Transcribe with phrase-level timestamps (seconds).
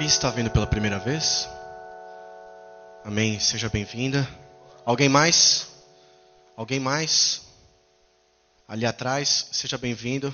[0.00, 1.46] Quem está vindo pela primeira vez?
[3.04, 3.38] Amém.
[3.38, 4.26] Seja bem-vinda.
[4.82, 5.66] Alguém mais?
[6.56, 7.42] Alguém mais?
[8.66, 10.32] Ali atrás, seja bem-vindo.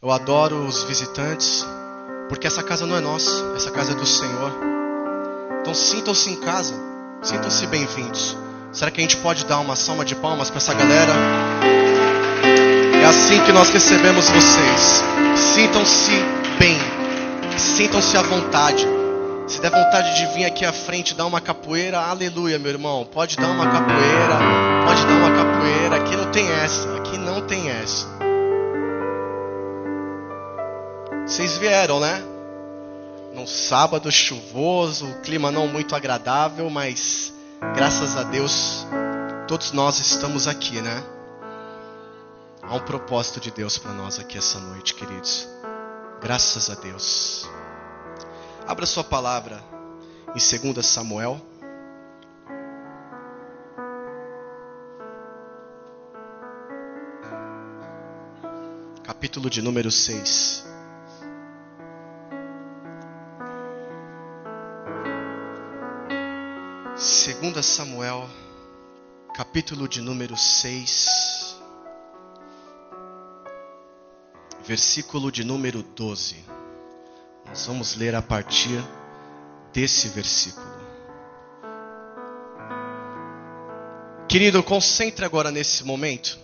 [0.00, 1.66] Eu adoro os visitantes,
[2.28, 4.52] porque essa casa não é nossa, essa casa é do Senhor.
[5.60, 6.76] Então sintam-se em casa,
[7.20, 8.36] sintam-se bem-vindos.
[8.72, 11.12] Será que a gente pode dar uma salva de palmas para essa galera?
[13.02, 15.02] É assim que nós recebemos vocês.
[15.52, 16.12] Sintam-se
[16.60, 16.78] bem,
[17.58, 18.86] sintam-se à vontade.
[19.46, 23.04] Se der vontade de vir aqui à frente dar uma capoeira, aleluia, meu irmão.
[23.04, 24.38] Pode dar uma capoeira,
[24.86, 25.96] pode dar uma capoeira.
[25.96, 28.06] Aqui não tem essa, aqui não tem essa.
[31.26, 32.22] Vocês vieram, né?
[33.34, 37.32] Num sábado chuvoso, clima não muito agradável, mas
[37.74, 38.86] graças a Deus
[39.46, 41.02] todos nós estamos aqui, né?
[42.62, 45.51] Há um propósito de Deus para nós aqui essa noite, queridos.
[46.22, 47.50] Graças a Deus.
[48.64, 49.60] Abra sua palavra
[50.28, 51.40] em 2 Samuel.
[59.02, 60.64] Capítulo de número 6.
[66.94, 68.30] Segunda Samuel,
[69.34, 71.41] capítulo de número 6,
[74.64, 76.36] versículo de número 12.
[77.46, 78.82] Nós vamos ler a partir
[79.72, 80.66] desse versículo.
[84.28, 86.38] Querido, concentre agora nesse momento.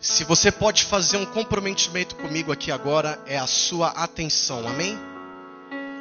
[0.00, 4.98] Se você pode fazer um comprometimento comigo aqui agora, é a sua atenção, amém?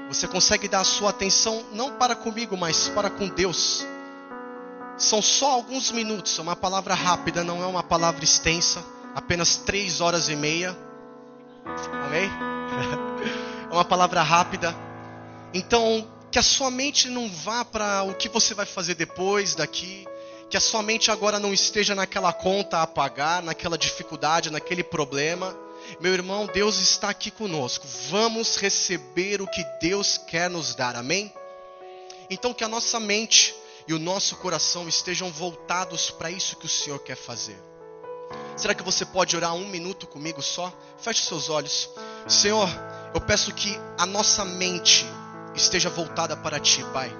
[0.08, 3.86] Você consegue dar a sua atenção não para comigo, mas para com Deus.
[4.98, 8.84] São só alguns minutos, é uma palavra rápida, não é uma palavra extensa,
[9.18, 10.78] apenas três horas e meia.
[12.06, 12.30] Amém?
[13.68, 14.76] é uma palavra rápida.
[15.52, 20.06] Então, que a sua mente não vá para o que você vai fazer depois daqui.
[20.52, 25.58] Que a sua mente agora não esteja naquela conta a pagar, naquela dificuldade, naquele problema.
[26.00, 27.88] Meu irmão, Deus está aqui conosco.
[28.12, 30.96] Vamos receber o que Deus quer nos dar.
[30.96, 31.34] Amém?
[32.30, 33.56] Então, que a nossa mente
[33.88, 37.58] e o nosso coração estejam voltados para isso que o Senhor quer fazer.
[38.58, 40.74] Será que você pode orar um minuto comigo só?
[41.00, 41.90] Feche seus olhos.
[42.28, 42.68] Senhor,
[43.14, 45.06] eu peço que a nossa mente
[45.54, 47.16] esteja voltada para Ti, Pai.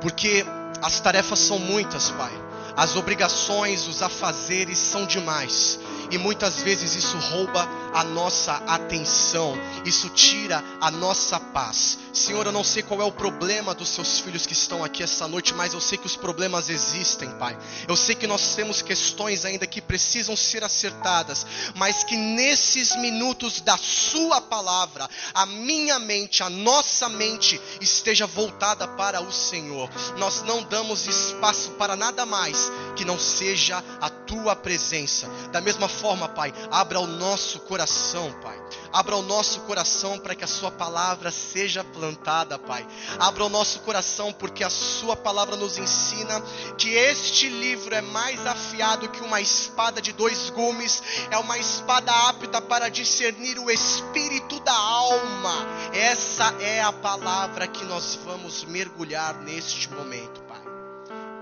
[0.00, 0.44] Porque
[0.82, 2.32] as tarefas são muitas, Pai.
[2.76, 5.78] As obrigações, os afazeres são demais.
[6.12, 11.98] E muitas vezes isso rouba a nossa atenção, isso tira a nossa paz.
[12.12, 15.26] Senhor, eu não sei qual é o problema dos seus filhos que estão aqui essa
[15.26, 17.58] noite, mas eu sei que os problemas existem, Pai.
[17.88, 23.62] Eu sei que nós temos questões ainda que precisam ser acertadas, mas que nesses minutos
[23.62, 29.88] da Sua palavra, a minha mente, a nossa mente esteja voltada para o Senhor.
[30.18, 35.26] Nós não damos espaço para nada mais que não seja a Tua presença.
[35.50, 36.01] Da mesma forma,
[36.34, 38.60] Pai, abra o nosso coração, Pai.
[38.92, 42.84] Abra o nosso coração para que a Sua palavra seja plantada, Pai.
[43.20, 46.42] Abra o nosso coração porque a Sua palavra nos ensina
[46.76, 52.10] que este livro é mais afiado que uma espada de dois gumes, é uma espada
[52.28, 55.54] apta para discernir o espírito da alma.
[55.92, 60.62] Essa é a palavra que nós vamos mergulhar neste momento, Pai.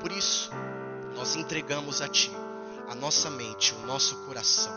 [0.00, 0.50] Por isso,
[1.16, 2.30] nós entregamos a Ti
[2.90, 4.72] a nossa mente, o nosso coração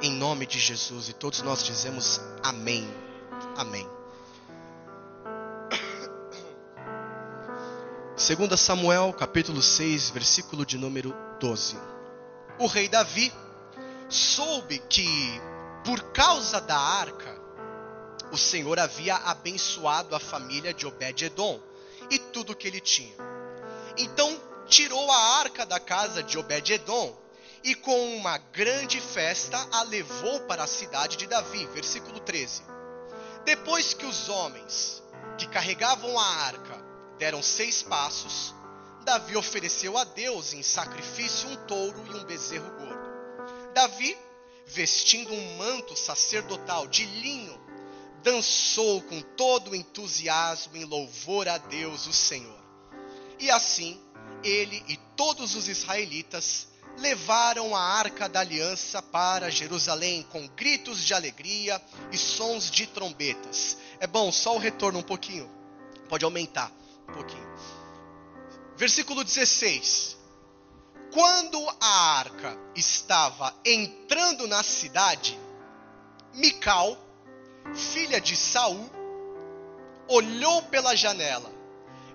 [0.00, 1.08] em nome de Jesus.
[1.08, 2.88] E todos nós dizemos amém.
[3.56, 3.84] Amém.
[8.16, 11.76] 2 Samuel, capítulo 6, versículo de número 12.
[12.60, 13.32] O rei Davi
[14.08, 15.08] soube que,
[15.84, 17.36] por causa da arca,
[18.30, 21.60] o Senhor havia abençoado a família de Obed-Edom
[22.08, 23.14] e tudo que ele tinha.
[23.96, 27.26] Então tirou a arca da casa de Obed-Edom
[27.64, 31.66] e com uma grande festa a levou para a cidade de Davi.
[31.66, 32.62] Versículo 13.
[33.44, 35.02] Depois que os homens
[35.36, 36.84] que carregavam a arca
[37.18, 38.54] deram seis passos,
[39.04, 43.08] Davi ofereceu a Deus em sacrifício um touro e um bezerro gordo.
[43.74, 44.16] Davi,
[44.66, 47.58] vestindo um manto sacerdotal de linho,
[48.22, 52.58] dançou com todo o entusiasmo em louvor a Deus, o Senhor.
[53.38, 53.98] E assim,
[54.42, 61.14] ele e todos os israelitas levaram a arca da aliança para Jerusalém com gritos de
[61.14, 61.80] alegria
[62.12, 63.76] e sons de trombetas.
[64.00, 65.50] É bom, só o retorno um pouquinho.
[66.08, 66.72] Pode aumentar
[67.08, 67.48] um pouquinho.
[68.76, 70.16] Versículo 16.
[71.12, 75.38] Quando a arca estava entrando na cidade,
[76.34, 76.96] Mical,
[77.74, 78.88] filha de Saul,
[80.06, 81.50] olhou pela janela,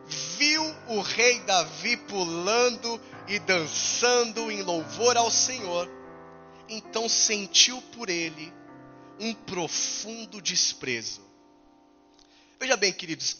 [0.05, 5.89] viu o rei Davi pulando e dançando em louvor ao Senhor,
[6.67, 8.53] então sentiu por ele
[9.19, 11.21] um profundo desprezo.
[12.59, 13.37] Veja bem, queridos,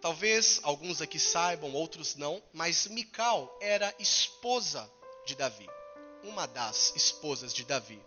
[0.00, 4.90] talvez alguns aqui saibam, outros não, mas Mical era esposa
[5.24, 5.68] de Davi,
[6.22, 8.00] uma das esposas de Davi.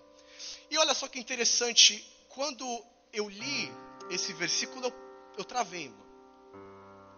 [0.70, 2.66] E olha só que interessante, quando
[3.14, 3.72] eu li
[4.10, 4.94] esse versículo, eu,
[5.38, 5.94] eu travei.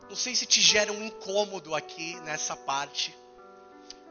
[0.09, 3.15] Não sei se te gera um incômodo aqui nessa parte.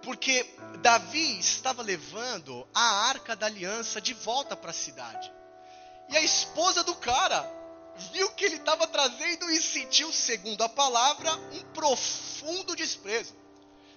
[0.03, 0.47] Porque
[0.81, 5.33] Davi estava levando a arca da aliança de volta para a cidade.
[6.09, 7.51] E a esposa do cara
[8.13, 13.35] viu que ele estava trazendo e sentiu, segundo a palavra, um profundo desprezo.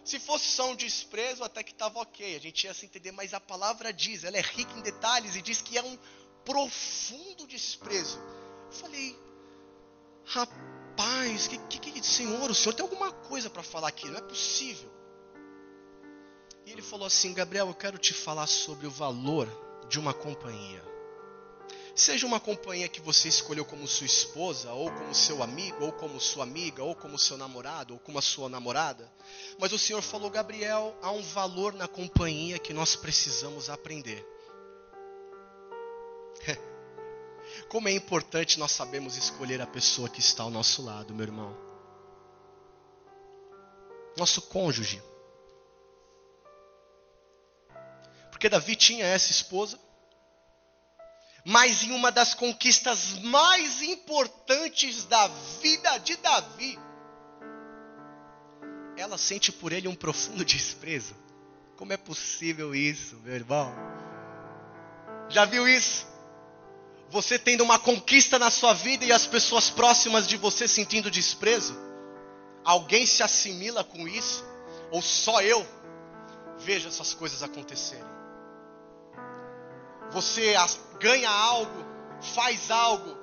[0.04, 3.34] Se fosse só um desprezo, até que estava ok, a gente ia se entender, mas
[3.34, 5.98] a palavra diz, ela é rica em detalhes e diz que é um
[6.44, 8.18] profundo desprezo.
[8.66, 9.16] Eu falei,
[10.26, 10.79] rapaz,
[11.48, 14.90] que, que, que Senhor, o Senhor tem alguma coisa para falar aqui, não é possível.
[16.66, 19.48] E ele falou assim: Gabriel, eu quero te falar sobre o valor
[19.90, 20.88] de uma companhia.
[21.96, 26.20] Seja uma companhia que você escolheu como sua esposa, ou como seu amigo, ou como
[26.20, 29.12] sua amiga, ou como seu namorado, ou como a sua namorada.
[29.60, 34.26] Mas o Senhor falou, Gabriel, há um valor na companhia que nós precisamos aprender.
[37.70, 41.56] Como é importante nós sabemos escolher a pessoa que está ao nosso lado, meu irmão.
[44.18, 45.02] Nosso cônjuge.
[48.32, 49.80] Porque Davi tinha essa esposa,
[51.46, 55.28] mas em uma das conquistas mais importantes da
[55.62, 56.80] vida de Davi,
[58.98, 61.16] ela sente por ele um profundo desprezo.
[61.78, 63.72] Como é possível isso, meu irmão?
[65.30, 66.09] Já viu isso?
[67.10, 71.76] Você tendo uma conquista na sua vida e as pessoas próximas de você sentindo desprezo?
[72.64, 74.44] Alguém se assimila com isso?
[74.92, 75.66] Ou só eu?
[76.60, 78.20] Veja essas coisas acontecerem
[80.12, 80.54] você
[81.00, 81.86] ganha algo,
[82.34, 83.18] faz algo,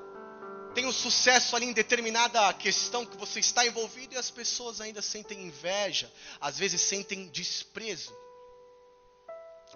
[0.75, 5.03] tem um sucesso ali em determinada questão que você está envolvido e as pessoas ainda
[5.03, 6.11] sentem inveja,
[6.41, 8.15] às vezes sentem desprezo.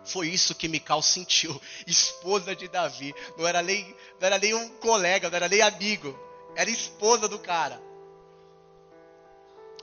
[0.05, 3.14] Foi isso que Mical sentiu, esposa de Davi.
[3.37, 6.19] Não era nem, não era nem um colega, não era nem amigo,
[6.56, 7.81] era esposa do cara.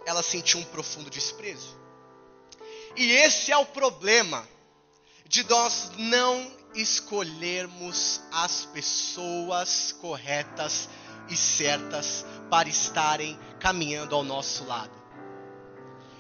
[0.06, 1.78] Ela sentiu um profundo desprezo.
[2.96, 4.48] E esse é o problema
[5.28, 10.90] de nós não escolhermos as pessoas corretas
[11.30, 14.96] e certas para estarem caminhando ao nosso lado.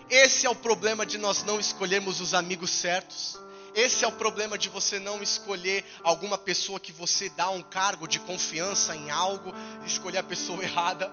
[0.09, 3.38] Esse é o problema de nós não escolhermos os amigos certos.
[3.73, 8.07] Esse é o problema de você não escolher alguma pessoa que você dá um cargo
[8.07, 9.53] de confiança em algo,
[9.85, 11.11] escolher a pessoa errada.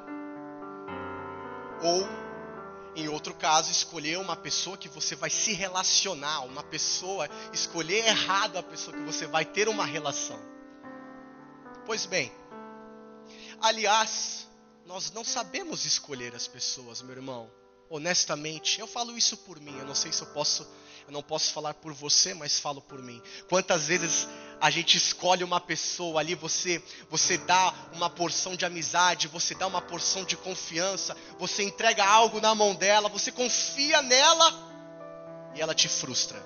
[1.82, 2.08] Ou
[2.96, 8.56] em outro caso, escolher uma pessoa que você vai se relacionar, uma pessoa, escolher errado
[8.56, 10.40] a pessoa que você vai ter uma relação.
[11.84, 12.32] Pois bem,
[13.60, 14.46] aliás,
[14.86, 17.50] nós não sabemos escolher as pessoas, meu irmão.
[17.90, 20.66] Honestamente, eu falo isso por mim, eu não sei se eu posso
[21.06, 23.22] eu não posso falar por você, mas falo por mim.
[23.48, 24.26] Quantas vezes
[24.60, 29.66] a gente escolhe uma pessoa ali, você você dá uma porção de amizade, você dá
[29.66, 34.52] uma porção de confiança, você entrega algo na mão dela, você confia nela
[35.54, 36.42] e ela te frustra.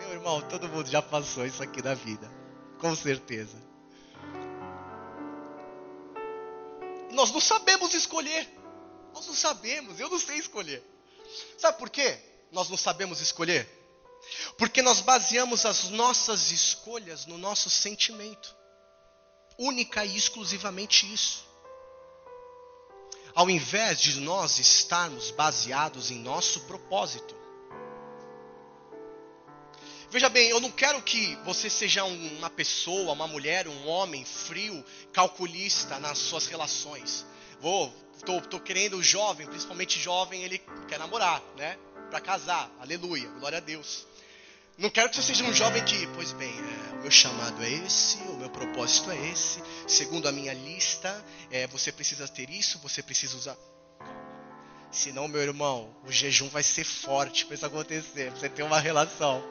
[0.00, 2.30] Meu irmão, todo mundo já passou isso aqui na vida,
[2.78, 3.56] com certeza.
[7.12, 8.48] Nós não sabemos escolher.
[9.14, 10.82] Nós não sabemos, eu não sei escolher.
[11.58, 12.18] Sabe por quê?
[12.52, 13.66] Nós não sabemos escolher?
[14.56, 18.54] Porque nós baseamos as nossas escolhas no nosso sentimento.
[19.58, 21.44] Única e exclusivamente isso.
[23.34, 27.34] Ao invés de nós estarmos baseados em nosso propósito.
[30.10, 34.84] Veja bem, eu não quero que você seja uma pessoa, uma mulher, um homem frio,
[35.10, 37.24] calculista nas suas relações.
[37.62, 37.90] Vou,
[38.26, 41.78] tô, tô querendo o jovem, principalmente jovem, ele quer namorar, né?
[42.12, 42.70] para casar.
[42.78, 44.06] Aleluia, glória a Deus.
[44.76, 47.70] Não quero que você seja um jovem que, pois bem, é, o meu chamado é
[47.70, 49.62] esse, o meu propósito é esse.
[49.88, 53.56] Segundo a minha lista, é, você precisa ter isso, você precisa usar.
[54.90, 59.42] Senão, meu irmão, o jejum vai ser forte para isso acontecer, você ter uma relação.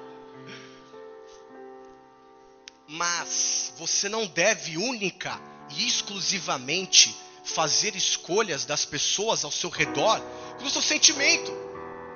[2.87, 5.39] Mas você não deve única
[5.71, 10.19] e exclusivamente fazer escolhas das pessoas ao seu redor
[10.57, 11.51] pelo seu sentimento.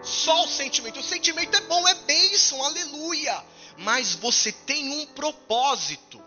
[0.04, 1.00] Só o sentimento.
[1.00, 3.44] O sentimento é bom, é bênção, aleluia.
[3.78, 6.24] Mas você tem um propósito.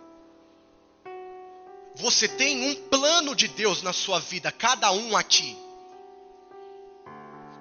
[1.94, 5.56] Você tem um plano de Deus na sua vida, cada um aqui.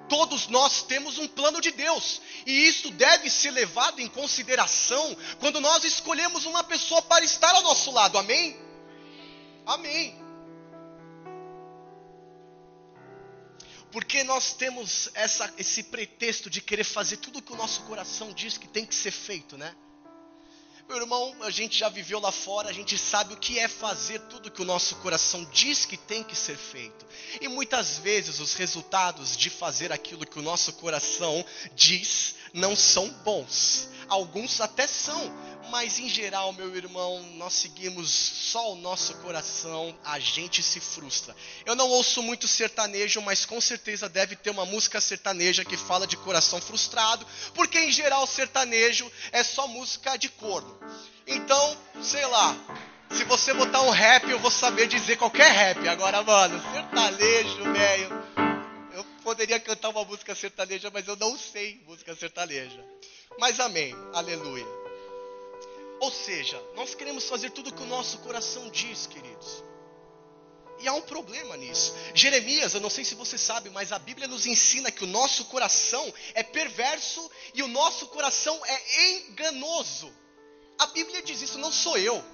[0.08, 5.60] Todos nós temos um plano de Deus, e isso deve ser levado em consideração quando
[5.60, 8.56] nós escolhemos uma pessoa para estar ao nosso lado, amém?
[9.66, 10.27] Amém.
[13.90, 18.32] Porque nós temos essa, esse pretexto de querer fazer tudo o que o nosso coração
[18.32, 19.74] diz que tem que ser feito, né?
[20.88, 24.20] Meu irmão, a gente já viveu lá fora, a gente sabe o que é fazer
[24.20, 27.06] tudo que o nosso coração diz que tem que ser feito.
[27.42, 33.10] E muitas vezes os resultados de fazer aquilo que o nosso coração diz não são
[33.22, 33.86] bons.
[34.08, 35.30] Alguns até são,
[35.70, 41.34] mas em geral, meu irmão, nós seguimos só o nosso coração, a gente se frustra.
[41.64, 46.06] Eu não ouço muito sertanejo, mas com certeza deve ter uma música sertaneja que fala
[46.06, 50.78] de coração frustrado, porque em geral sertanejo é só música de corno.
[51.26, 52.56] Então, sei lá,
[53.10, 55.86] se você botar um rap, eu vou saber dizer qualquer rap.
[55.88, 58.24] Agora, mano, sertanejo, velho.
[58.92, 62.84] Eu poderia cantar uma música sertaneja, mas eu não sei música sertaneja.
[63.38, 64.87] Mas amém, aleluia.
[66.00, 69.64] Ou seja, nós queremos fazer tudo o que o nosso coração diz, queridos.
[70.80, 71.92] E há um problema nisso.
[72.14, 75.46] Jeremias, eu não sei se você sabe, mas a Bíblia nos ensina que o nosso
[75.46, 80.12] coração é perverso e o nosso coração é enganoso.
[80.78, 82.14] A Bíblia diz isso, não sou eu.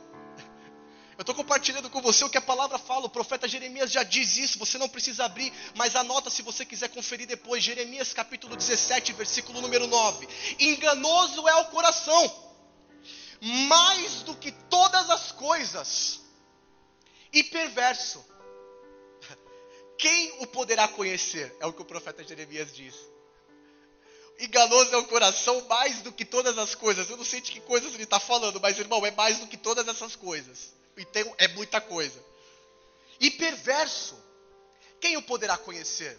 [1.17, 3.07] Eu estou compartilhando com você o que a palavra fala.
[3.07, 4.59] O profeta Jeremias já diz isso.
[4.59, 7.63] Você não precisa abrir, mas anota se você quiser conferir depois.
[7.63, 10.29] Jeremias capítulo 17, versículo número 9.
[10.59, 12.44] Enganoso é o coração
[13.41, 16.21] mais do que todas as coisas,
[17.33, 18.25] e perverso.
[19.99, 21.55] Quem o poderá conhecer?
[21.61, 22.95] É o que o profeta Jeremias diz.
[24.39, 27.09] Enganoso é o coração mais do que todas as coisas.
[27.09, 29.57] Eu não sei de que coisas ele está falando, mas irmão, é mais do que
[29.57, 30.75] todas essas coisas.
[30.97, 32.23] Então é muita coisa.
[33.21, 34.17] E perverso.
[35.01, 36.19] Quem o poderá conhecer?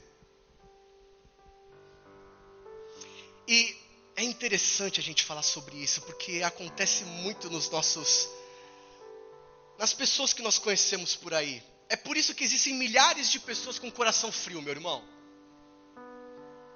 [3.47, 3.84] E
[4.15, 8.29] é interessante a gente falar sobre isso, porque acontece muito nos nossos.
[9.77, 11.61] nas pessoas que nós conhecemos por aí.
[11.89, 15.03] É por isso que existem milhares de pessoas com coração frio, meu irmão.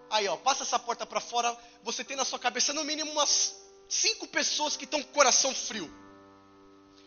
[0.09, 3.55] Aí, ó, passa essa porta para fora, você tem na sua cabeça no mínimo umas
[3.87, 5.89] cinco pessoas que estão com coração frio.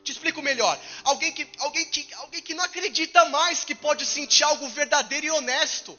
[0.03, 0.79] Te explico melhor.
[1.05, 5.31] Alguém que, alguém, que, alguém que não acredita mais que pode sentir algo verdadeiro e
[5.31, 5.97] honesto.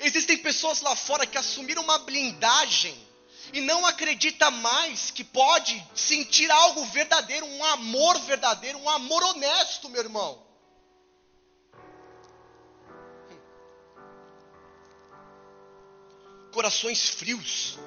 [0.00, 2.96] Existem pessoas lá fora que assumiram uma blindagem
[3.52, 9.88] e não acredita mais que pode sentir algo verdadeiro, um amor verdadeiro, um amor honesto,
[9.88, 10.46] meu irmão.
[16.52, 17.78] Corações frios,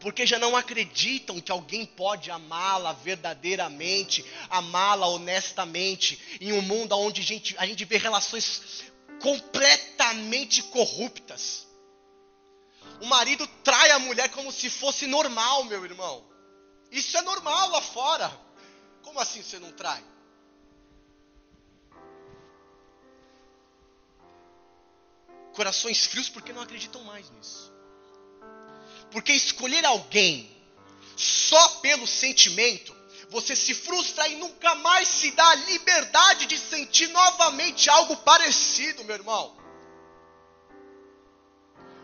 [0.00, 7.20] porque já não acreditam que alguém pode amá-la verdadeiramente, amá-la honestamente, em um mundo onde
[7.20, 8.91] a gente, a gente vê relações
[9.22, 11.66] completamente corruptas.
[13.00, 16.24] O marido trai a mulher como se fosse normal, meu irmão.
[16.90, 18.30] Isso é normal lá fora.
[19.02, 20.04] Como assim você não trai?
[25.54, 27.72] Corações frios porque não acreditam mais nisso.
[29.10, 30.50] Porque escolher alguém
[31.16, 32.94] só pelo sentimento
[33.32, 39.02] você se frustra e nunca mais se dá a liberdade de sentir novamente algo parecido,
[39.04, 39.56] meu irmão.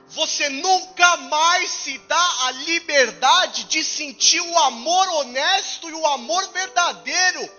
[0.08, 6.50] Você nunca mais se dá a liberdade de sentir o amor honesto e o amor
[6.50, 7.58] verdadeiro.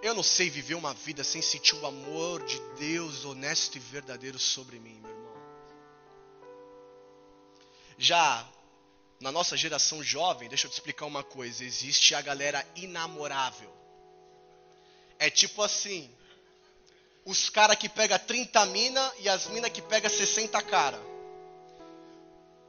[0.00, 4.38] Eu não sei viver uma vida sem sentir o amor de Deus honesto e verdadeiro
[4.38, 5.36] sobre mim, meu irmão.
[7.98, 8.48] Já
[9.20, 13.72] na nossa geração jovem, deixa eu te explicar uma coisa: existe a galera inamorável.
[15.18, 16.10] É tipo assim:
[17.24, 21.00] os cara que pega 30 mina e as mina que pega 60 cara.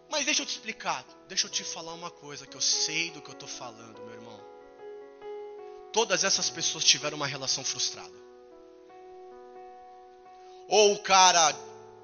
[0.10, 3.22] Mas deixa eu te explicar, deixa eu te falar uma coisa que eu sei do
[3.22, 4.40] que eu estou falando, meu irmão.
[5.94, 8.18] Todas essas pessoas tiveram uma relação frustrada.
[10.68, 11.54] Ou o cara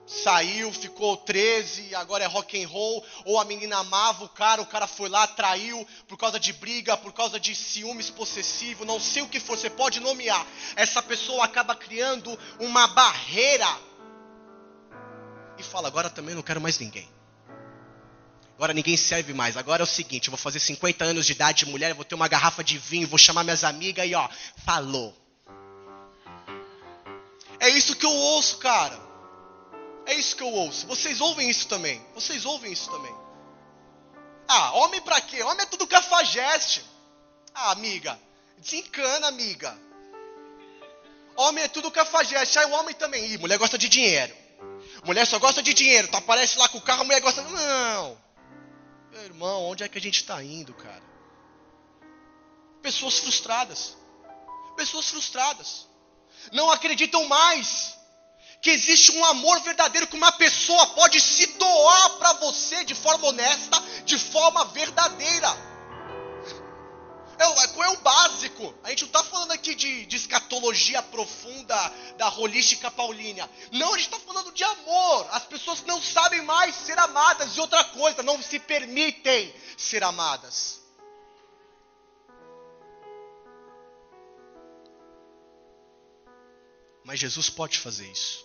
[0.05, 4.65] saiu, ficou 13, agora é rock and roll, ou a menina amava o cara, o
[4.65, 9.23] cara foi lá, traiu por causa de briga, por causa de ciúmes possessivo, não sei
[9.23, 10.45] o que for, você pode nomear.
[10.75, 13.67] Essa pessoa acaba criando uma barreira
[15.57, 17.09] e fala: agora também não quero mais ninguém.
[18.55, 19.57] Agora ninguém serve mais.
[19.57, 22.15] Agora é o seguinte, eu vou fazer 50 anos de idade de mulher, vou ter
[22.15, 24.29] uma garrafa de vinho, vou chamar minhas amigas e ó,
[24.65, 25.13] falou.
[27.59, 29.04] É isso que eu ouço, cara.
[30.05, 30.85] É isso que eu ouço.
[30.87, 32.05] Vocês ouvem isso também.
[32.13, 33.13] Vocês ouvem isso também.
[34.47, 35.41] Ah, homem pra quê?
[35.43, 36.83] Homem é tudo cafajeste.
[37.53, 38.19] Ah, amiga,
[38.57, 39.77] Desencana, amiga.
[41.35, 42.59] Homem é tudo cafajeste.
[42.59, 43.25] Aí o homem também.
[43.25, 44.35] Ih, mulher gosta de dinheiro.
[45.03, 46.07] Mulher só gosta de dinheiro.
[46.07, 47.41] Tu aparece lá com o carro, a mulher gosta.
[47.41, 48.17] Não.
[49.11, 51.03] Meu irmão, onde é que a gente está indo, cara?
[52.81, 53.97] Pessoas frustradas.
[54.75, 55.87] Pessoas frustradas.
[56.51, 57.94] Não acreditam mais
[58.65, 63.27] que existe um amor verdadeiro que uma pessoa pode se doar para você de forma
[63.27, 65.49] honesta, de forma verdadeira.
[67.37, 68.73] É, qual é o básico?
[68.83, 71.75] A gente não está falando aqui de, de escatologia profunda
[72.17, 73.47] da holística paulínia.
[73.71, 75.27] Não, a gente está falando de amor.
[75.29, 80.81] As pessoas não sabem mais ser amadas e outra coisa, não se permitem ser amadas.
[87.03, 88.44] Mas Jesus pode fazer isso.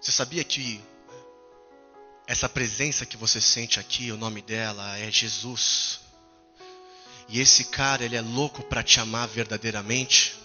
[0.00, 0.80] Você sabia que
[2.26, 6.00] essa presença que você sente aqui, o nome dela é Jesus?
[7.28, 10.37] E esse cara, ele é louco para te amar verdadeiramente?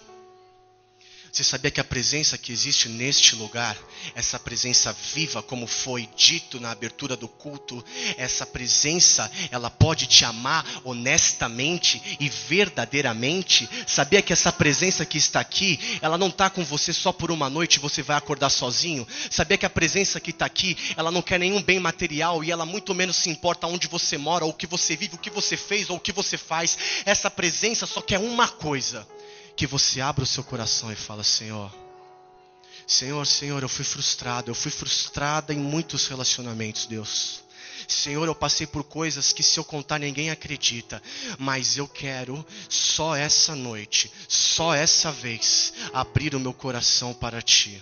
[1.33, 3.75] Você sabia que a presença que existe neste lugar,
[4.13, 7.83] essa presença viva, como foi dito na abertura do culto,
[8.17, 13.67] essa presença, ela pode te amar honestamente e verdadeiramente?
[13.87, 17.49] Sabia que essa presença que está aqui, ela não está com você só por uma
[17.49, 19.07] noite e você vai acordar sozinho?
[19.31, 22.63] Sabia que a presença que está aqui, ela não quer nenhum bem material e ela
[22.63, 25.57] muito menos se importa onde você mora, ou o que você vive, o que você
[25.57, 26.77] fez ou o que você faz?
[27.03, 29.07] Essa presença só quer uma coisa
[29.55, 31.71] que você abra o seu coração e fala: Senhor,
[32.87, 37.43] Senhor, Senhor, eu fui frustrado, eu fui frustrada em muitos relacionamentos, Deus.
[37.87, 41.01] Senhor, eu passei por coisas que se eu contar ninguém acredita,
[41.37, 47.81] mas eu quero só essa noite, só essa vez, abrir o meu coração para Ti.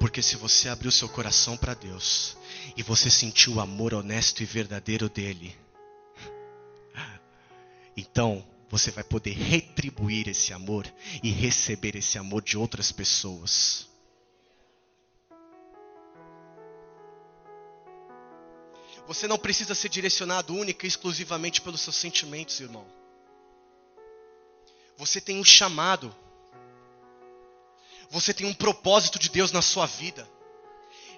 [0.00, 2.36] Porque se você abrir o seu coração para Deus
[2.76, 5.54] e você sentir o amor honesto e verdadeiro dele,
[7.96, 10.90] então você vai poder retribuir esse amor
[11.22, 13.86] e receber esse amor de outras pessoas.
[19.06, 22.86] Você não precisa ser direcionado única e exclusivamente pelos seus sentimentos, irmão.
[24.96, 26.14] Você tem um chamado.
[28.08, 30.26] Você tem um propósito de Deus na sua vida.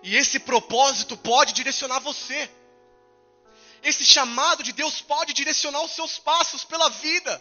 [0.03, 2.51] E esse propósito pode direcionar você.
[3.85, 7.33] Esse chamado de Deus pode direcionar os seus passos pela vida.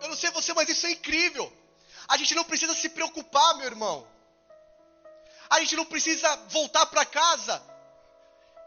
[0.00, 1.52] Eu não sei você, mas isso é incrível.
[2.08, 4.06] A gente não precisa se preocupar, meu irmão.
[5.50, 7.60] A gente não precisa voltar para casa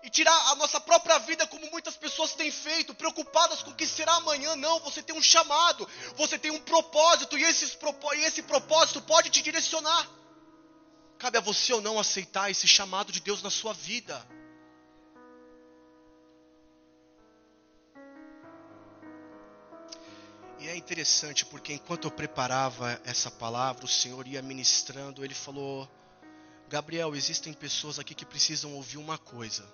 [0.03, 3.87] e tirar a nossa própria vida como muitas pessoas têm feito, preocupadas com o que
[3.87, 4.53] será amanhã.
[4.57, 7.77] Não, você tem um chamado, você tem um propósito, e, esses,
[8.17, 10.05] e esse propósito pode te direcionar.
[11.17, 14.27] Cabe a você ou não aceitar esse chamado de Deus na sua vida.
[20.63, 25.89] E é interessante porque enquanto eu preparava essa palavra, o Senhor ia ministrando, ele falou:
[26.69, 29.67] Gabriel, existem pessoas aqui que precisam ouvir uma coisa.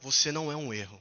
[0.00, 1.00] Você não é um erro.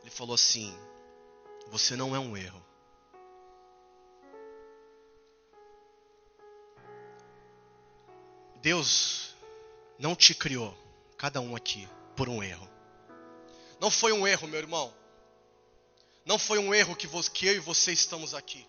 [0.00, 0.74] Ele falou assim:
[1.66, 2.64] Você não é um erro.
[8.62, 9.36] Deus
[9.98, 10.74] não te criou,
[11.18, 11.86] cada um aqui
[12.20, 12.68] por um erro.
[13.80, 14.92] Não foi um erro, meu irmão.
[16.26, 18.66] Não foi um erro que, que eu e você estamos aqui.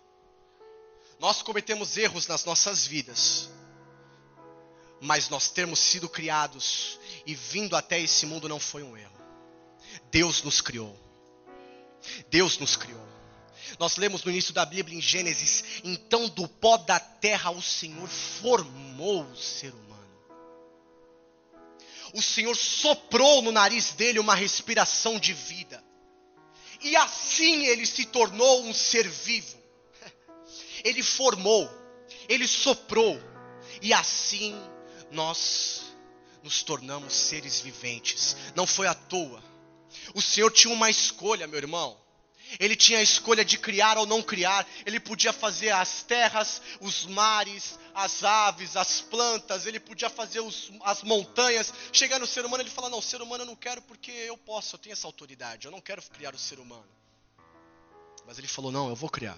[1.20, 3.50] Nós cometemos erros nas nossas vidas.
[5.02, 9.20] Mas nós termos sido criados e vindo até esse mundo não foi um erro.
[10.10, 10.98] Deus nos criou.
[12.30, 13.06] Deus nos criou.
[13.78, 18.08] Nós lemos no início da Bíblia em Gênesis: então do pó da terra o Senhor
[18.08, 19.92] formou o ser humano
[22.14, 25.84] o Senhor soprou no nariz dele uma respiração de vida.
[26.82, 29.58] E assim ele se tornou um ser vivo.
[30.84, 31.70] Ele formou,
[32.28, 33.22] ele soprou,
[33.84, 34.60] e assim
[35.12, 35.82] nós
[36.42, 38.36] nos tornamos seres viventes.
[38.56, 39.44] Não foi à toa.
[40.16, 41.96] O Senhor tinha uma escolha, meu irmão.
[42.60, 44.68] Ele tinha a escolha de criar ou não criar.
[44.86, 49.66] Ele podia fazer as terras, os mares, as aves, as plantas.
[49.66, 51.74] Ele podia fazer os, as montanhas.
[51.94, 54.76] Chegar no ser humano, ele fala: Não, ser humano eu não quero porque eu posso,
[54.76, 55.66] eu tenho essa autoridade.
[55.66, 56.88] Eu não quero criar o ser humano.
[58.26, 59.38] Mas ele falou: Não, eu vou criar.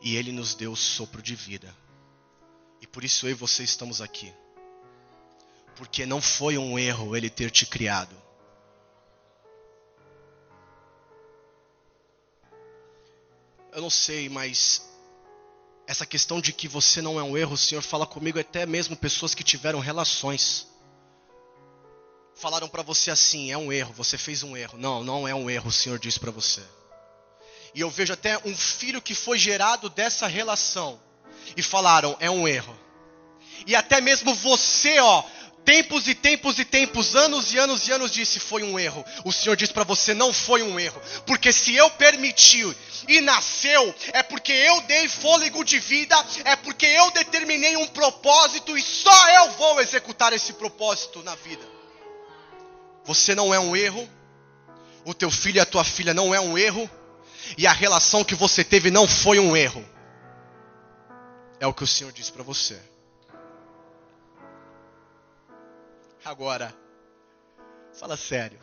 [0.00, 1.74] E ele nos deu o sopro de vida.
[2.80, 4.32] E por isso eu e você estamos aqui.
[5.76, 8.27] Porque não foi um erro ele ter te criado
[13.78, 14.90] Eu não sei, mas
[15.86, 18.96] essa questão de que você não é um erro, o Senhor fala comigo até mesmo
[18.96, 20.66] pessoas que tiveram relações.
[22.34, 24.76] Falaram para você assim, é um erro, você fez um erro.
[24.76, 26.60] Não, não é um erro, o Senhor diz para você.
[27.72, 31.00] E eu vejo até um filho que foi gerado dessa relação.
[31.56, 32.76] E falaram, é um erro.
[33.64, 35.22] E até mesmo você, ó,
[35.68, 39.04] tempos e tempos e tempos, anos e anos e anos disse foi um erro.
[39.22, 42.74] O Senhor diz para você não foi um erro, porque se eu permiti
[43.06, 48.78] e nasceu, é porque eu dei fôlego de vida, é porque eu determinei um propósito
[48.78, 51.66] e só eu vou executar esse propósito na vida.
[53.04, 54.08] Você não é um erro,
[55.04, 56.90] o teu filho e a tua filha não é um erro,
[57.58, 59.86] e a relação que você teve não foi um erro.
[61.60, 62.80] É o que o Senhor diz para você.
[66.28, 66.76] Agora,
[67.98, 68.60] fala sério.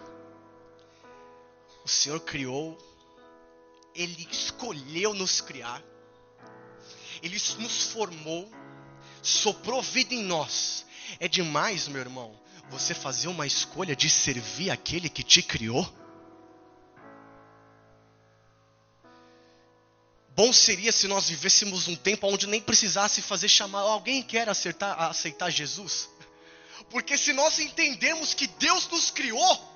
[1.84, 2.78] O Senhor criou,
[3.96, 5.82] Ele escolheu nos criar,
[7.24, 8.48] Ele nos formou,
[9.20, 10.86] soprou vida em nós.
[11.20, 15.92] É demais, meu irmão, você fazer uma escolha de servir aquele que te criou?
[20.36, 23.80] Bom seria se nós vivêssemos um tempo onde nem precisasse fazer chamar.
[23.80, 26.14] Alguém quer acertar, aceitar Jesus?
[26.90, 29.76] Porque se nós entendemos que Deus nos criou,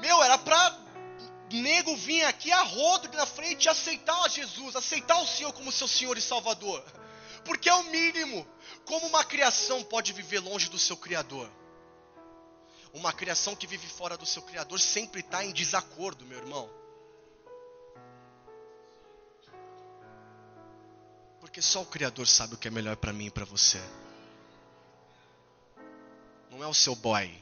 [0.00, 0.78] meu, era para
[1.50, 5.86] nego vir aqui a rodo na frente e aceitar Jesus, aceitar o Senhor como seu
[5.86, 6.82] Senhor e Salvador.
[7.44, 8.46] Porque é o mínimo.
[8.84, 11.50] Como uma criação pode viver longe do seu Criador?
[12.92, 16.70] Uma criação que vive fora do seu Criador sempre está em desacordo, meu irmão.
[21.40, 23.80] Porque só o Criador sabe o que é melhor para mim e para você.
[26.52, 27.34] Não é o seu boy.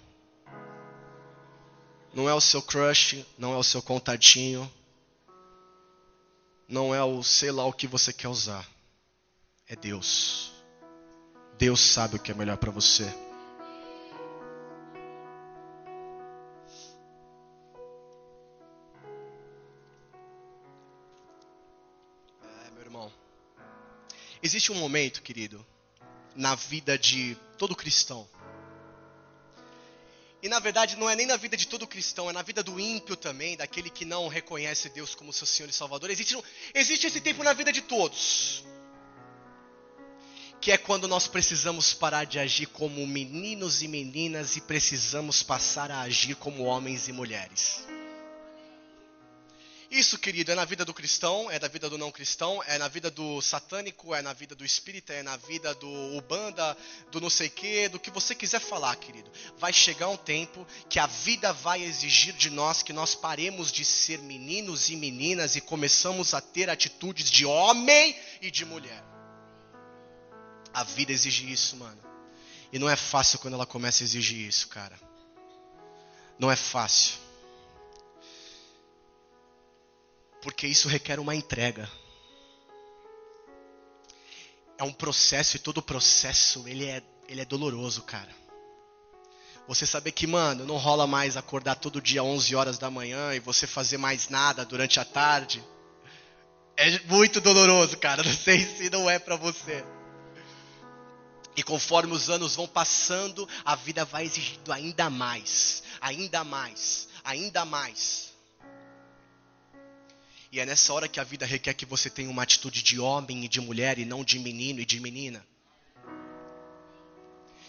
[2.15, 4.73] Não é o seu crush, não é o seu contatinho.
[6.69, 8.65] Não é o sei lá o que você quer usar.
[9.67, 10.53] É Deus.
[11.59, 13.13] Deus sabe o que é melhor para você.
[22.65, 23.13] É, meu irmão.
[24.41, 25.67] Existe um momento, querido,
[26.37, 28.29] na vida de todo cristão
[30.43, 32.81] e na verdade não é nem na vida de todo cristão, é na vida do
[32.81, 36.11] ímpio também, daquele que não reconhece Deus como seu Senhor e Salvador.
[36.11, 36.37] Existe,
[36.75, 38.65] existe esse tempo na vida de todos.
[40.61, 45.91] Que é quando nós precisamos parar de agir como meninos e meninas e precisamos passar
[45.91, 47.87] a agir como homens e mulheres.
[49.91, 52.87] Isso, querido, é na vida do cristão, é na vida do não cristão, é na
[52.87, 56.77] vida do satânico, é na vida do espírita, é na vida do ubanda,
[57.11, 59.29] do não sei que, do que você quiser falar, querido.
[59.59, 63.85] Vai chegar um tempo que a vida vai exigir de nós que nós paremos de
[63.85, 69.03] ser meninos e meninas e começamos a ter atitudes de homem e de mulher.
[70.73, 72.01] A vida exige isso, mano.
[72.73, 74.97] E não é fácil quando ela começa a exigir isso, cara.
[76.39, 77.30] Não é fácil.
[80.43, 81.91] Porque isso requer uma entrega.
[84.79, 88.35] É um processo e todo processo ele é, ele é doloroso, cara.
[89.69, 93.41] Você saber que, mano, não rola mais acordar todo dia 11 horas da manhã e
[93.41, 95.63] você fazer mais nada durante a tarde.
[96.77, 98.23] É muito doloroso, cara.
[98.25, 99.85] Não sei se não é para você.
[101.55, 107.65] E conforme os anos vão passando, a vida vai exigindo ainda mais, ainda mais, ainda
[107.65, 108.30] mais.
[110.53, 113.45] E é nessa hora que a vida requer que você tenha uma atitude de homem
[113.45, 115.47] e de mulher e não de menino e de menina.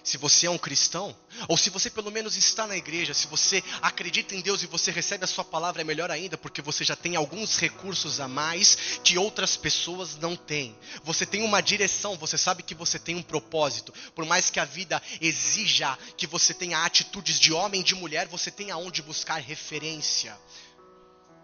[0.03, 1.15] Se você é um cristão,
[1.47, 4.89] ou se você pelo menos está na igreja, se você acredita em Deus e você
[4.89, 8.75] recebe a sua palavra, é melhor ainda, porque você já tem alguns recursos a mais
[9.03, 10.75] que outras pessoas não têm.
[11.03, 13.93] Você tem uma direção, você sabe que você tem um propósito.
[14.15, 18.27] Por mais que a vida exija que você tenha atitudes de homem e de mulher,
[18.27, 20.35] você tem aonde buscar referência.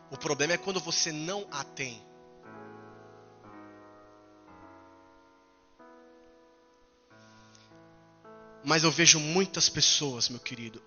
[0.10, 2.02] O problema é quando você não a tem.
[8.64, 10.82] Mas eu vejo muitas pessoas, meu querido,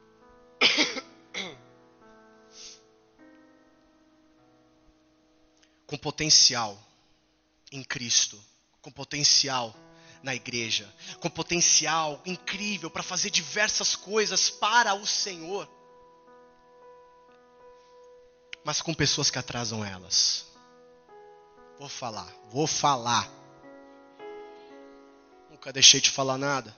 [5.87, 6.77] com potencial
[7.73, 8.39] em Cristo,
[8.83, 9.75] com potencial
[10.23, 15.80] na igreja, com potencial incrível para fazer diversas coisas para o Senhor
[18.71, 20.47] mas com pessoas que atrasam elas.
[21.77, 23.29] Vou falar, vou falar.
[25.51, 26.73] Nunca deixei de falar nada.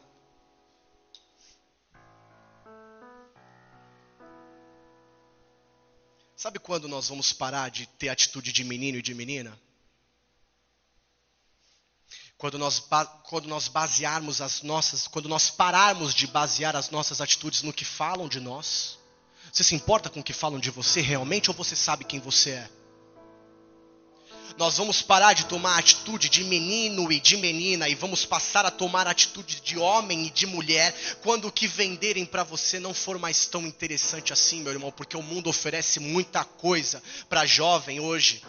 [6.35, 9.61] Sabe quando nós vamos parar de ter atitude de menino e de menina?
[12.39, 12.83] quando nós,
[13.25, 17.85] quando nós basearmos as nossas, quando nós pararmos de basear as nossas atitudes no que
[17.85, 18.99] falam de nós?
[19.53, 22.53] Você se importa com o que falam de você realmente ou você sabe quem você
[22.53, 22.71] é?
[24.57, 28.71] Nós vamos parar de tomar atitude de menino e de menina e vamos passar a
[28.71, 33.19] tomar atitude de homem e de mulher quando o que venderem para você não for
[33.19, 38.43] mais tão interessante assim, meu irmão, porque o mundo oferece muita coisa para jovem hoje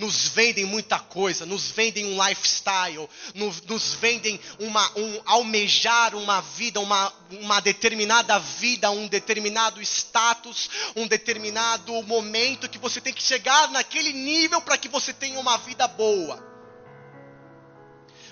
[0.00, 6.40] nos vendem muita coisa, nos vendem um lifestyle, nos, nos vendem uma, um almejar uma
[6.40, 13.22] vida, uma, uma determinada vida, um determinado status, um determinado momento que você tem que
[13.22, 16.48] chegar naquele nível para que você tenha uma vida boa.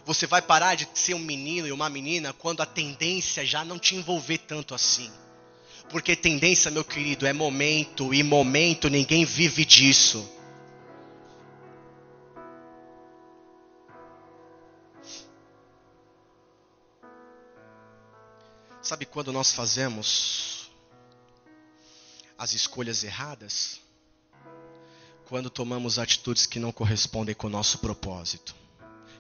[0.07, 3.79] Você vai parar de ser um menino e uma menina quando a tendência já não
[3.79, 5.13] te envolver tanto assim.
[5.91, 10.38] Porque tendência, meu querido, é momento e momento ninguém vive disso.
[18.89, 20.71] Sabe quando nós fazemos
[22.39, 23.83] as escolhas erradas?
[25.27, 28.55] Quando tomamos atitudes que não correspondem com o nosso propósito.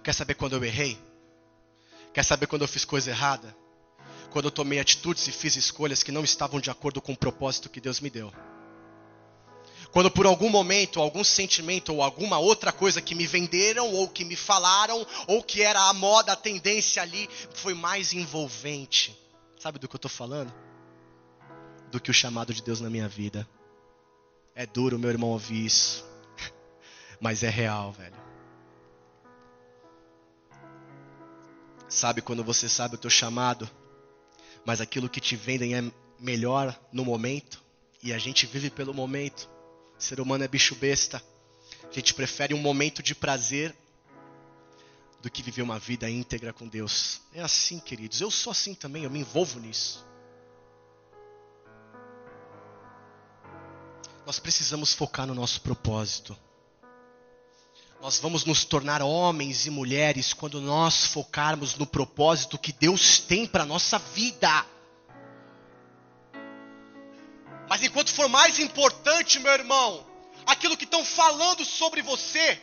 [0.02, 0.98] Quer saber quando eu errei?
[2.14, 3.54] Quer saber quando eu fiz coisa errada?
[4.30, 7.68] Quando eu tomei atitudes e fiz escolhas que não estavam de acordo com o propósito
[7.68, 8.32] que Deus me deu.
[9.92, 14.24] Quando por algum momento, algum sentimento ou alguma outra coisa que me venderam ou que
[14.24, 19.27] me falaram ou que era a moda, a tendência ali foi mais envolvente
[19.58, 20.52] Sabe do que eu estou falando?
[21.90, 23.48] Do que o chamado de Deus na minha vida.
[24.54, 26.04] É duro, meu irmão, ouvir isso.
[27.20, 28.16] Mas é real, velho.
[31.88, 33.68] Sabe quando você sabe o teu chamado,
[34.64, 35.90] mas aquilo que te vendem é
[36.20, 37.64] melhor no momento,
[38.02, 39.48] e a gente vive pelo momento.
[39.98, 41.22] O ser humano é bicho besta.
[41.90, 43.74] A gente prefere um momento de prazer
[45.28, 47.20] do que viver uma vida íntegra com Deus.
[47.34, 48.20] É assim, queridos.
[48.20, 50.02] Eu sou assim também, eu me envolvo nisso.
[54.24, 56.36] Nós precisamos focar no nosso propósito.
[58.00, 63.46] Nós vamos nos tornar homens e mulheres quando nós focarmos no propósito que Deus tem
[63.46, 64.64] para a nossa vida.
[67.68, 70.06] Mas enquanto for mais importante, meu irmão,
[70.46, 72.58] aquilo que estão falando sobre você,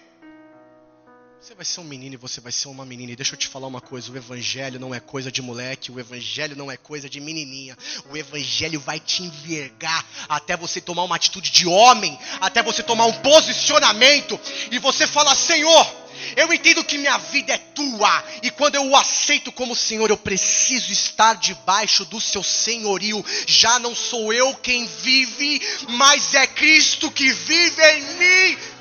[1.42, 3.12] você vai ser um menino e você vai ser uma menina.
[3.12, 6.00] E deixa eu te falar uma coisa: o evangelho não é coisa de moleque, o
[6.00, 7.78] evangelho não é coisa de menininha.
[8.10, 13.06] O evangelho vai te envergar até você tomar uma atitude de homem, até você tomar
[13.06, 14.40] um posicionamento
[14.72, 18.96] e você falar: Senhor, eu entendo que minha vida é tua, e quando eu o
[18.96, 23.24] aceito como Senhor, eu preciso estar debaixo do seu senhorio.
[23.46, 28.75] Já não sou eu quem vive, mas é Cristo que vive em mim.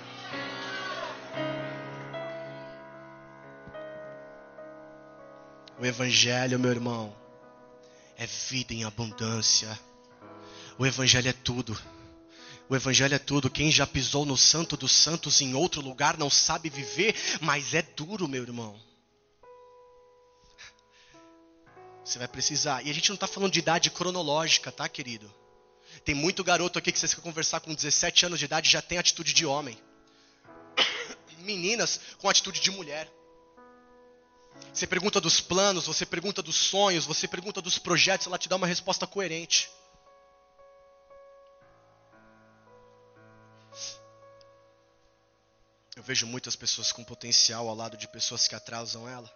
[5.85, 7.14] O Evangelho, meu irmão,
[8.16, 9.79] é vida em abundância.
[10.79, 11.79] O Evangelho é tudo.
[12.70, 13.51] O Evangelho é tudo.
[13.51, 17.83] Quem já pisou no Santo dos Santos em outro lugar não sabe viver, mas é
[17.83, 18.81] duro, meu irmão.
[22.03, 22.81] Você vai precisar.
[22.83, 25.31] E a gente não está falando de idade cronológica, tá, querido?
[26.03, 28.97] Tem muito garoto aqui que você quer conversar com 17 anos de idade já tem
[28.97, 29.79] atitude de homem.
[31.40, 33.07] Meninas com atitude de mulher.
[34.73, 38.57] Você pergunta dos planos, você pergunta dos sonhos, você pergunta dos projetos, ela te dá
[38.57, 39.71] uma resposta coerente.
[45.97, 49.33] Eu vejo muitas pessoas com potencial ao lado de pessoas que atrasam ela.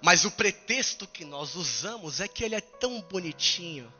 [0.00, 3.92] Mas o pretexto que nós usamos é que ele é tão bonitinho.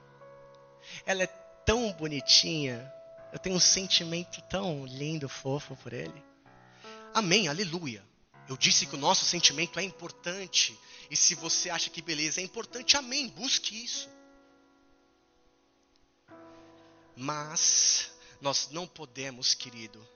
[1.04, 2.90] Ela é tão bonitinha.
[3.32, 6.24] Eu tenho um sentimento tão lindo, fofo por ele.
[7.12, 8.02] Amém, aleluia.
[8.48, 10.78] Eu disse que o nosso sentimento é importante.
[11.10, 14.08] E se você acha que beleza é importante, amém, busque isso.
[17.14, 20.06] Mas nós não podemos, querido,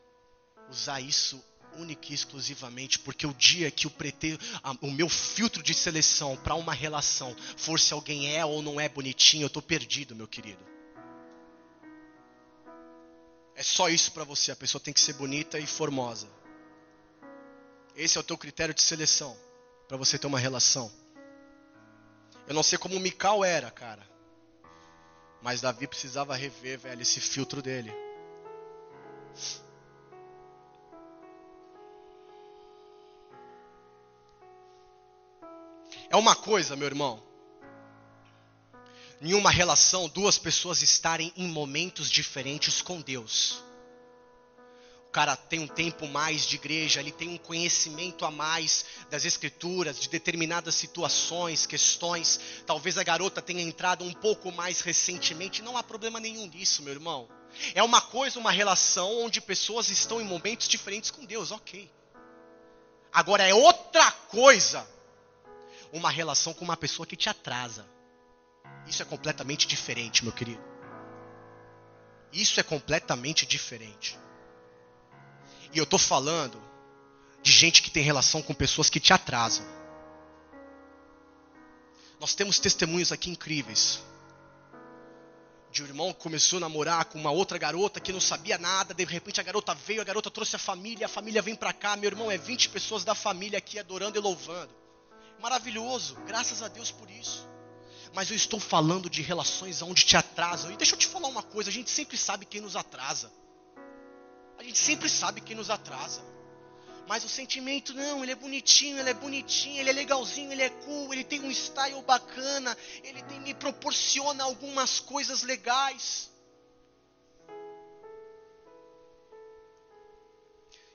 [0.71, 1.43] usar isso
[1.77, 3.93] única e exclusivamente, porque o dia que o,
[4.83, 8.89] o meu filtro de seleção para uma relação for se alguém é ou não é
[8.89, 10.65] bonitinho, eu estou perdido, meu querido.
[13.55, 16.42] É só isso para você, a pessoa tem que ser bonita e formosa.
[17.95, 19.37] Esse é o teu critério de seleção
[19.87, 20.91] para você ter uma relação.
[22.47, 24.07] Eu não sei como o Mical era, cara.
[25.43, 27.93] Mas Davi precisava rever, velho, esse filtro dele.
[36.09, 37.23] É uma coisa, meu irmão.
[39.21, 43.63] Em uma relação, duas pessoas estarem em momentos diferentes com Deus.
[45.13, 50.01] Cara tem um tempo mais de igreja, ele tem um conhecimento a mais das escrituras,
[50.01, 52.41] de determinadas situações, questões.
[52.67, 56.95] Talvez a garota tenha entrado um pouco mais recentemente, não há problema nenhum nisso, meu
[56.95, 57.29] irmão.
[57.75, 61.91] É uma coisa, uma relação onde pessoas estão em momentos diferentes com Deus, ok.
[63.13, 64.89] Agora é outra coisa
[65.93, 67.87] uma relação com uma pessoa que te atrasa.
[68.87, 70.63] Isso é completamente diferente, meu querido.
[72.33, 74.19] Isso é completamente diferente.
[75.73, 76.63] E eu estou falando
[77.43, 79.65] de gente que tem relação com pessoas que te atrasam.
[82.21, 84.01] Nós temos testemunhos aqui incríveis.
[85.73, 88.93] De um irmão que começou a namorar com uma outra garota que não sabia nada,
[88.93, 91.97] de repente a garota veio, a garota trouxe a família, a família vem para cá,
[91.97, 94.73] meu irmão, é 20 pessoas da família aqui adorando e louvando.
[95.41, 97.49] Maravilhoso, graças a Deus por isso.
[98.15, 100.71] Mas eu estou falando de relações onde te atrasam.
[100.71, 103.33] E deixa eu te falar uma coisa, a gente sempre sabe quem nos atrasa.
[104.63, 106.23] A gente sempre sabe quem nos atrasa.
[107.09, 110.71] Mas o sentimento, não, ele é bonitinho, ele é bonitinho, ele é legalzinho, ele é
[110.71, 116.31] cool, ele tem um style bacana, ele tem, me proporciona algumas coisas legais.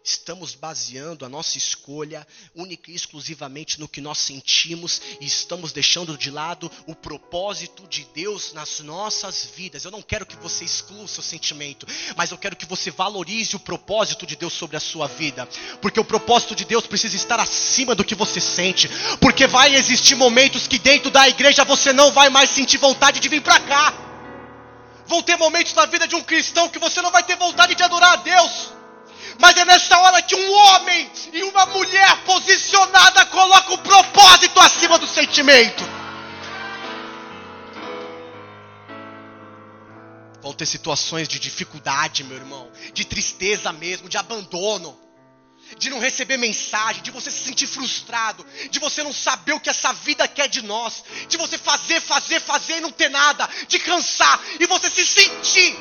[0.07, 6.17] Estamos baseando a nossa escolha única e exclusivamente no que nós sentimos e estamos deixando
[6.17, 9.83] de lado o propósito de Deus nas nossas vidas.
[9.83, 13.53] Eu não quero que você exclua o seu sentimento, mas eu quero que você valorize
[13.57, 15.45] o propósito de Deus sobre a sua vida,
[15.81, 18.89] porque o propósito de Deus precisa estar acima do que você sente,
[19.19, 23.27] porque vai existir momentos que dentro da igreja você não vai mais sentir vontade de
[23.27, 23.93] vir para cá.
[25.05, 27.83] Vão ter momentos na vida de um cristão que você não vai ter vontade de
[27.83, 28.76] adorar a Deus.
[29.39, 34.97] Mas é nessa hora que um homem e uma mulher posicionada colocam o propósito acima
[34.97, 35.83] do sentimento.
[40.41, 44.97] Vão ter situações de dificuldade, meu irmão, de tristeza mesmo, de abandono,
[45.77, 49.69] de não receber mensagem, de você se sentir frustrado, de você não saber o que
[49.69, 53.77] essa vida quer de nós, de você fazer, fazer, fazer e não ter nada, de
[53.79, 55.77] cansar e você se sentir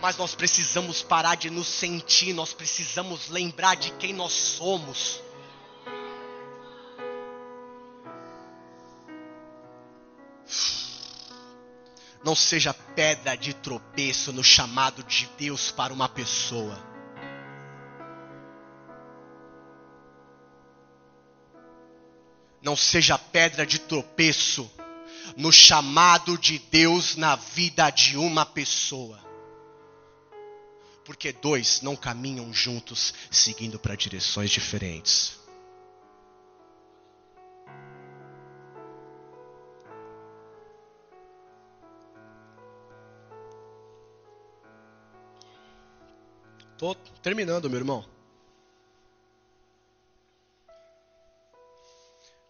[0.00, 5.20] mas nós precisamos parar de nos sentir, nós precisamos lembrar de quem nós somos.
[12.24, 16.78] Não seja pedra de tropeço no chamado de Deus para uma pessoa.
[22.62, 24.70] Não seja pedra de tropeço
[25.36, 29.27] no chamado de Deus na vida de uma pessoa
[31.08, 35.38] porque dois não caminham juntos seguindo para direções diferentes.
[46.74, 48.06] Estou terminando, meu irmão.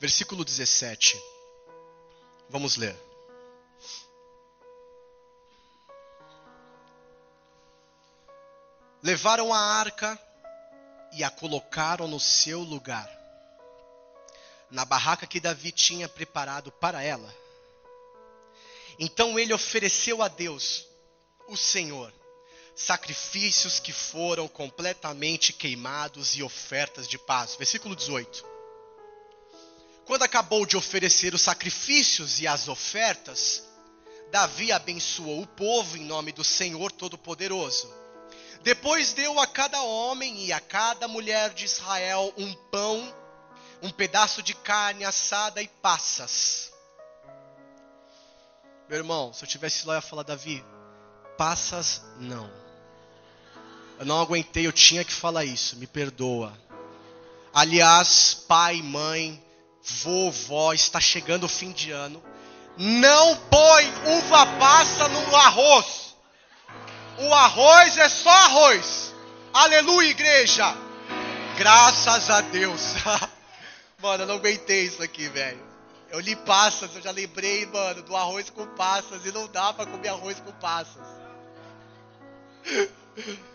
[0.01, 1.17] Versículo 17.
[2.51, 3.08] Vamos ler.
[9.03, 10.19] Levaram a arca
[11.13, 13.09] e a colocaram no seu lugar,
[14.71, 17.33] na barraca que Davi tinha preparado para ela.
[18.99, 20.85] Então ele ofereceu a Deus,
[21.49, 22.13] o Senhor,
[22.75, 27.55] sacrifícios que foram completamente queimados e ofertas de paz.
[27.55, 28.45] Versículo 18.
[30.05, 33.63] Quando acabou de oferecer os sacrifícios e as ofertas,
[34.33, 37.98] Davi abençoou o povo em nome do Senhor Todo-Poderoso
[38.63, 43.15] depois deu a cada homem e a cada mulher de Israel um pão,
[43.83, 46.73] um pedaço de carne assada e passas.
[48.89, 50.65] Meu irmão, se eu tivesse lá, eu ia falar, Davi,
[51.37, 52.51] passas não.
[53.99, 56.57] Eu não aguentei, eu tinha que falar isso, me perdoa.
[57.53, 59.43] Aliás, pai, mãe,
[59.83, 62.23] vovó, está chegando o fim de ano.
[62.77, 63.87] Não põe
[64.19, 66.08] uva passa no arroz.
[67.19, 69.13] O arroz é só arroz.
[69.53, 70.73] Aleluia, igreja.
[71.57, 72.95] Graças a Deus.
[74.01, 75.67] mano, eu não aguentei isso aqui, velho.
[76.11, 79.27] Eu li passas, eu já lembrei, mano, do arroz com passas.
[79.27, 81.07] E não dá pra comer arroz com passas.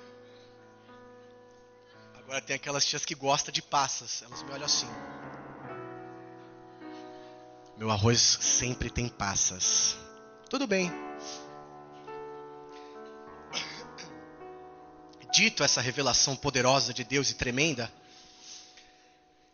[2.20, 4.24] Agora tem aquelas tias que gostam de passas.
[4.24, 4.90] Elas me olham assim.
[7.78, 9.98] Meu arroz sempre tem passas.
[10.50, 10.92] Tudo bem.
[15.34, 17.92] Dito essa revelação poderosa de Deus e tremenda,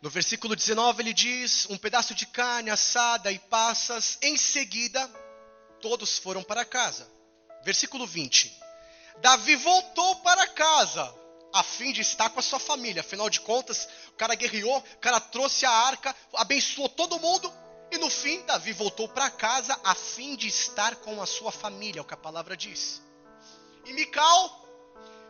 [0.02, 5.10] no versículo 19 ele diz: um pedaço de carne assada e passas, em seguida
[5.80, 7.08] todos foram para casa.
[7.64, 8.54] Versículo 20:
[9.22, 11.14] Davi voltou para casa
[11.52, 13.00] a fim de estar com a sua família.
[13.00, 17.50] Afinal de contas, o cara guerreou, o cara trouxe a arca, abençoou todo mundo.
[17.90, 22.00] E no fim, Davi voltou para casa a fim de estar com a sua família,
[22.00, 23.02] é o que a palavra diz.
[23.86, 24.59] E Mical,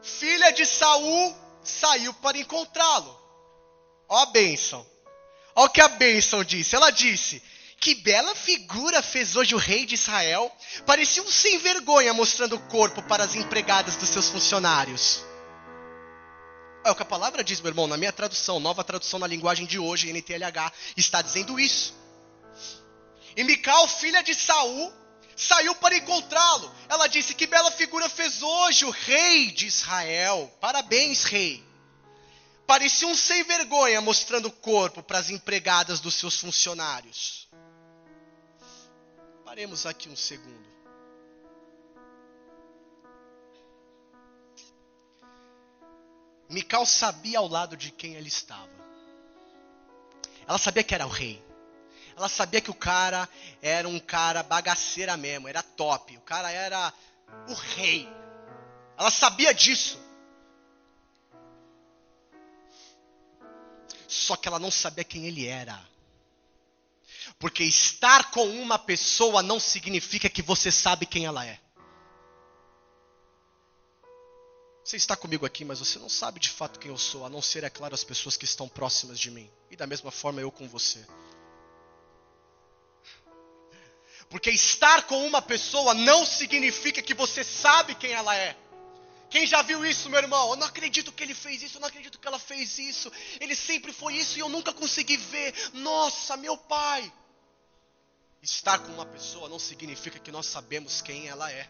[0.02, 3.18] filha de Saul, saiu para encontrá-lo.
[4.08, 4.86] Ó a bênção.
[5.54, 6.74] Ó o que a bênção disse.
[6.74, 7.42] Ela disse:
[7.78, 10.50] Que bela figura fez hoje o rei de Israel.
[10.86, 15.24] Parecia um sem vergonha mostrando o corpo para as empregadas dos seus funcionários.
[16.84, 19.66] É o que a palavra diz, meu irmão, na minha tradução, nova tradução na linguagem
[19.66, 21.94] de hoje, NTLH, está dizendo isso.
[23.36, 24.90] E Mical, filha de Saul,
[25.40, 26.70] saiu para encontrá-lo.
[26.88, 30.52] Ela disse: Que bela figura fez hoje o rei de Israel.
[30.60, 31.64] Parabéns, rei.
[32.66, 37.48] Parecia um sem vergonha mostrando o corpo para as empregadas dos seus funcionários.
[39.44, 40.70] Paremos aqui um segundo.
[46.48, 48.70] Mical sabia ao lado de quem ele estava.
[50.46, 51.49] Ela sabia que era o rei.
[52.20, 53.26] Ela sabia que o cara
[53.62, 56.18] era um cara bagaceira mesmo, era top.
[56.18, 56.92] O cara era
[57.48, 58.06] o rei.
[58.98, 59.98] Ela sabia disso.
[64.06, 65.82] Só que ela não sabia quem ele era.
[67.38, 71.58] Porque estar com uma pessoa não significa que você sabe quem ela é.
[74.84, 77.40] Você está comigo aqui, mas você não sabe de fato quem eu sou, a não
[77.40, 79.50] ser, é claro, as pessoas que estão próximas de mim.
[79.70, 81.02] E da mesma forma eu com você.
[84.30, 88.56] Porque estar com uma pessoa não significa que você sabe quem ela é.
[89.28, 90.50] Quem já viu isso, meu irmão?
[90.50, 93.12] Eu não acredito que ele fez isso, eu não acredito que ela fez isso.
[93.40, 95.54] Ele sempre foi isso e eu nunca consegui ver.
[95.74, 97.12] Nossa, meu pai.
[98.42, 101.68] Estar com uma pessoa não significa que nós sabemos quem ela é.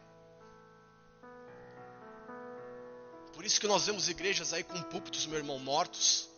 [3.34, 6.29] Por isso que nós vemos igrejas aí com púlpitos, meu irmão, mortos.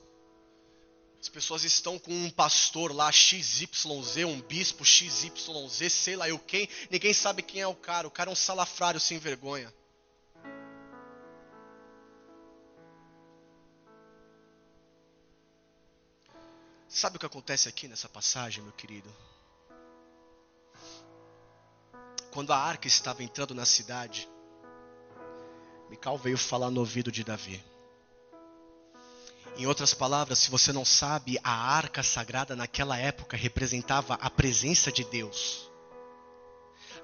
[1.22, 6.68] As pessoas estão com um pastor lá, XYZ, um bispo XYZ, sei lá eu quem.
[6.90, 8.08] Ninguém sabe quem é o cara.
[8.08, 9.72] O cara é um salafrário sem vergonha.
[16.88, 19.08] Sabe o que acontece aqui nessa passagem, meu querido?
[22.32, 24.28] Quando a arca estava entrando na cidade,
[25.88, 27.71] Mical veio falar no ouvido de Davi.
[29.57, 34.90] Em outras palavras, se você não sabe, a arca sagrada naquela época representava a presença
[34.90, 35.70] de Deus.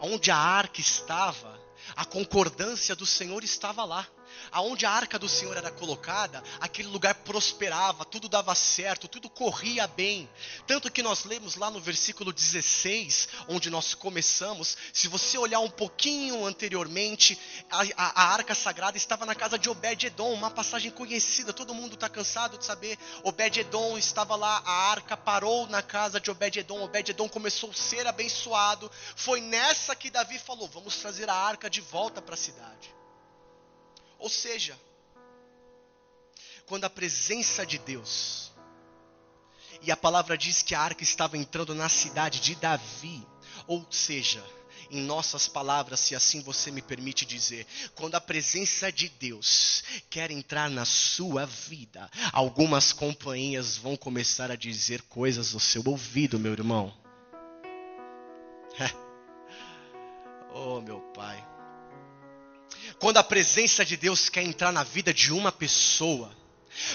[0.00, 1.60] Onde a arca estava,
[1.94, 4.06] a concordância do Senhor estava lá
[4.50, 9.86] aonde a arca do Senhor era colocada, aquele lugar prosperava, tudo dava certo, tudo corria
[9.86, 10.28] bem.
[10.66, 15.70] Tanto que nós lemos lá no versículo 16, onde nós começamos, se você olhar um
[15.70, 17.38] pouquinho anteriormente,
[17.70, 21.94] a, a, a arca sagrada estava na casa de Obed-Edom, uma passagem conhecida, todo mundo
[21.94, 22.98] está cansado de saber.
[23.22, 28.90] Obed-Edom estava lá, a arca parou na casa de Obed-Edom, Obed-Edom começou a ser abençoado.
[29.16, 32.94] Foi nessa que Davi falou: vamos trazer a arca de volta para a cidade.
[34.18, 34.78] Ou seja,
[36.66, 38.52] quando a presença de Deus,
[39.82, 43.26] e a palavra diz que a arca estava entrando na cidade de Davi,
[43.66, 44.44] ou seja,
[44.90, 50.30] em nossas palavras, se assim você me permite dizer, quando a presença de Deus quer
[50.30, 56.52] entrar na sua vida, algumas companhias vão começar a dizer coisas no seu ouvido, meu
[56.52, 56.94] irmão.
[60.54, 61.57] oh, meu pai.
[62.98, 66.30] Quando a presença de Deus quer entrar na vida de uma pessoa,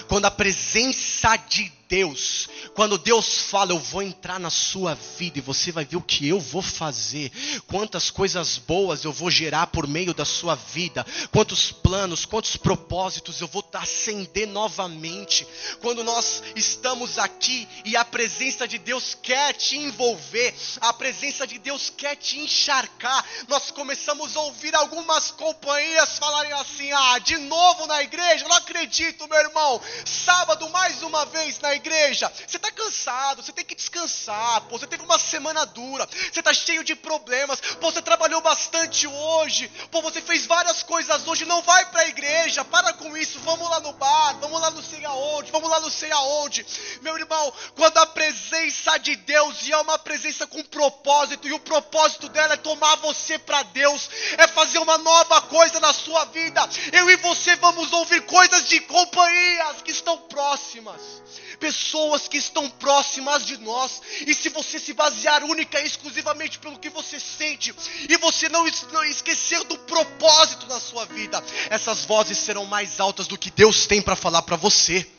[0.08, 5.42] quando a presença de Deus, quando Deus fala, eu vou entrar na sua vida e
[5.42, 7.30] você vai ver o que eu vou fazer,
[7.66, 13.40] quantas coisas boas eu vou gerar por meio da sua vida, quantos planos, quantos propósitos
[13.40, 15.46] eu vou acender novamente.
[15.80, 21.58] Quando nós estamos aqui e a presença de Deus quer te envolver, a presença de
[21.58, 27.86] Deus quer te encharcar, nós começamos a ouvir algumas companhias falarem assim: ah, de novo
[27.86, 32.30] na igreja, não acredito, meu irmão, sábado mais uma vez na igreja.
[32.46, 36.52] Você está cansado, você tem que descansar, pô, você teve uma semana dura, você está
[36.52, 41.62] cheio de problemas, pô, você trabalhou bastante hoje, pô, você fez várias coisas hoje, não
[41.62, 45.04] vai para a igreja, para com isso, vamos lá no bar, vamos lá no sei
[45.04, 46.66] aonde, vamos lá no sei aonde.
[47.02, 51.60] Meu irmão, quando a presença de Deus, e é uma presença com propósito, e o
[51.60, 54.08] propósito dela é tomar você para Deus,
[54.38, 58.80] é fazer uma nova coisa na sua vida, eu e você vamos ouvir coisas de
[58.80, 61.24] companhias que estão próximas
[61.64, 64.02] pessoas que estão próximas de nós.
[64.26, 67.74] E se você se basear única e exclusivamente pelo que você sente,
[68.06, 73.26] e você não, não esquecer do propósito na sua vida, essas vozes serão mais altas
[73.26, 75.10] do que Deus tem para falar para você.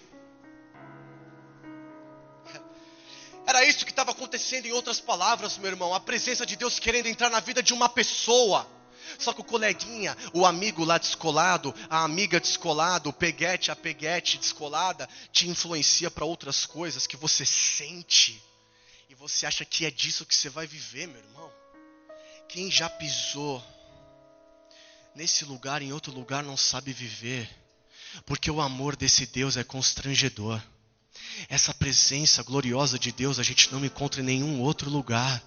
[3.47, 5.95] Era isso que estava acontecendo em outras palavras, meu irmão.
[5.95, 8.67] A presença de Deus querendo entrar na vida de uma pessoa.
[9.17, 14.37] Só que o coleguinha, o amigo lá descolado, a amiga descolada, o peguete, a peguete
[14.37, 18.41] descolada, te influencia para outras coisas que você sente.
[19.09, 21.51] E você acha que é disso que você vai viver, meu irmão.
[22.47, 23.63] Quem já pisou
[25.15, 27.49] nesse lugar, em outro lugar, não sabe viver.
[28.25, 30.61] Porque o amor desse Deus é constrangedor.
[31.49, 35.41] Essa presença gloriosa de Deus a gente não encontra em nenhum outro lugar.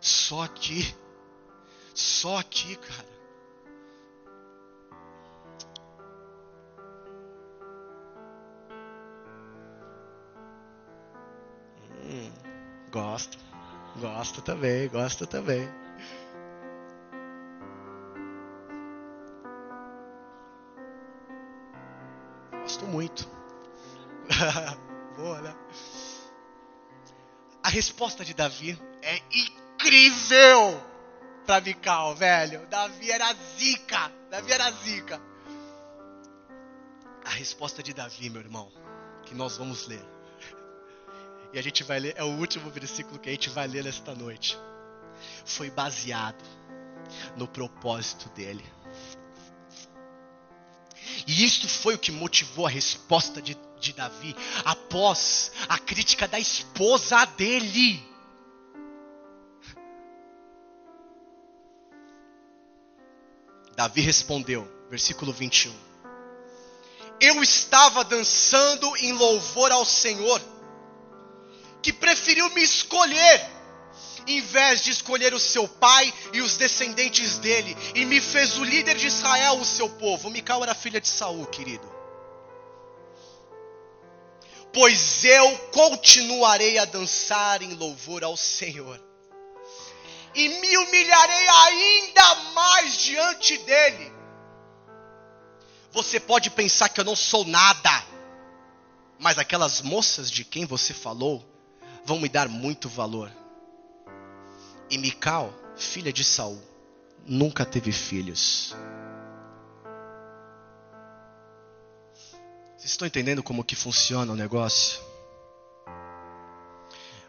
[0.00, 0.94] Só aqui.
[1.94, 3.08] Só aqui, cara.
[12.02, 12.32] Hum,
[12.90, 13.38] gosto.
[14.00, 15.68] Gosto também, gosto também.
[22.62, 23.28] Gosto muito.
[25.16, 25.54] Boa, né?
[27.62, 30.93] A resposta de Davi é incrível
[31.44, 32.66] para Mical, velho.
[32.66, 34.10] Davi era zica.
[34.30, 35.20] Davi era zica.
[37.24, 38.70] A resposta de Davi, meu irmão,
[39.24, 40.04] que nós vamos ler.
[41.52, 44.14] E a gente vai ler, é o último versículo que a gente vai ler nesta
[44.14, 44.58] noite.
[45.44, 46.42] Foi baseado
[47.36, 48.64] no propósito dele.
[51.26, 54.34] E isto foi o que motivou a resposta de, de Davi
[54.64, 58.13] após a crítica da esposa dele.
[63.76, 65.74] Davi respondeu, versículo 21.
[67.20, 70.40] Eu estava dançando em louvor ao Senhor,
[71.82, 73.54] que preferiu me escolher
[74.26, 78.64] em vez de escolher o seu pai e os descendentes dele, e me fez o
[78.64, 80.30] líder de Israel, o seu povo.
[80.30, 81.92] Mical era filha de Saul, querido.
[84.72, 89.00] Pois eu continuarei a dançar em louvor ao Senhor,
[90.34, 94.12] e me humilharei ainda mais diante dele.
[95.92, 98.04] Você pode pensar que eu não sou nada,
[99.18, 101.44] mas aquelas moças de quem você falou
[102.04, 103.30] vão me dar muito valor.
[104.90, 106.60] E Mical, filha de Saul,
[107.24, 108.74] nunca teve filhos.
[112.76, 115.00] Vocês estão entendendo como que funciona o negócio?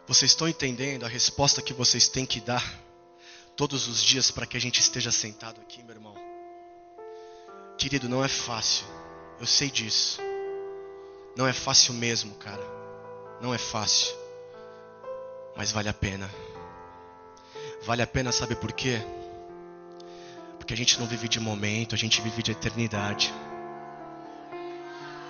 [0.06, 2.85] Vocês estão entendendo a resposta que vocês têm que dar
[3.56, 6.14] todos os dias para que a gente esteja sentado aqui, meu irmão?
[7.78, 8.86] Querido, não é fácil.
[9.40, 10.20] Eu sei disso.
[11.36, 12.62] Não é fácil mesmo, cara.
[13.40, 14.14] Não é fácil.
[15.56, 16.30] Mas vale a pena.
[17.84, 19.00] Vale a pena, sabe por quê?
[20.58, 23.32] Porque a gente não vive de momento, a gente vive de eternidade.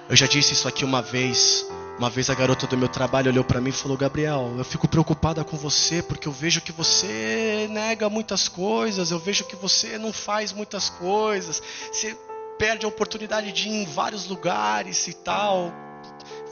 [0.09, 1.67] Eu já disse isso aqui uma vez.
[1.99, 4.87] Uma vez a garota do meu trabalho olhou para mim e falou: Gabriel, eu fico
[4.87, 9.99] preocupada com você porque eu vejo que você nega muitas coisas, eu vejo que você
[9.99, 12.17] não faz muitas coisas, você
[12.57, 15.73] perde a oportunidade de ir em vários lugares e tal.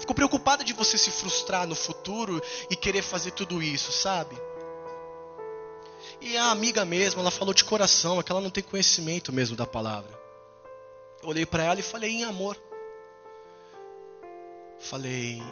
[0.00, 4.36] Fico preocupada de você se frustrar no futuro e querer fazer tudo isso, sabe?
[6.20, 9.56] E a amiga mesmo, ela falou de coração, é que ela não tem conhecimento mesmo
[9.56, 10.10] da palavra.
[11.22, 12.56] Eu olhei para ela e falei em amor.
[14.90, 15.42] Falei,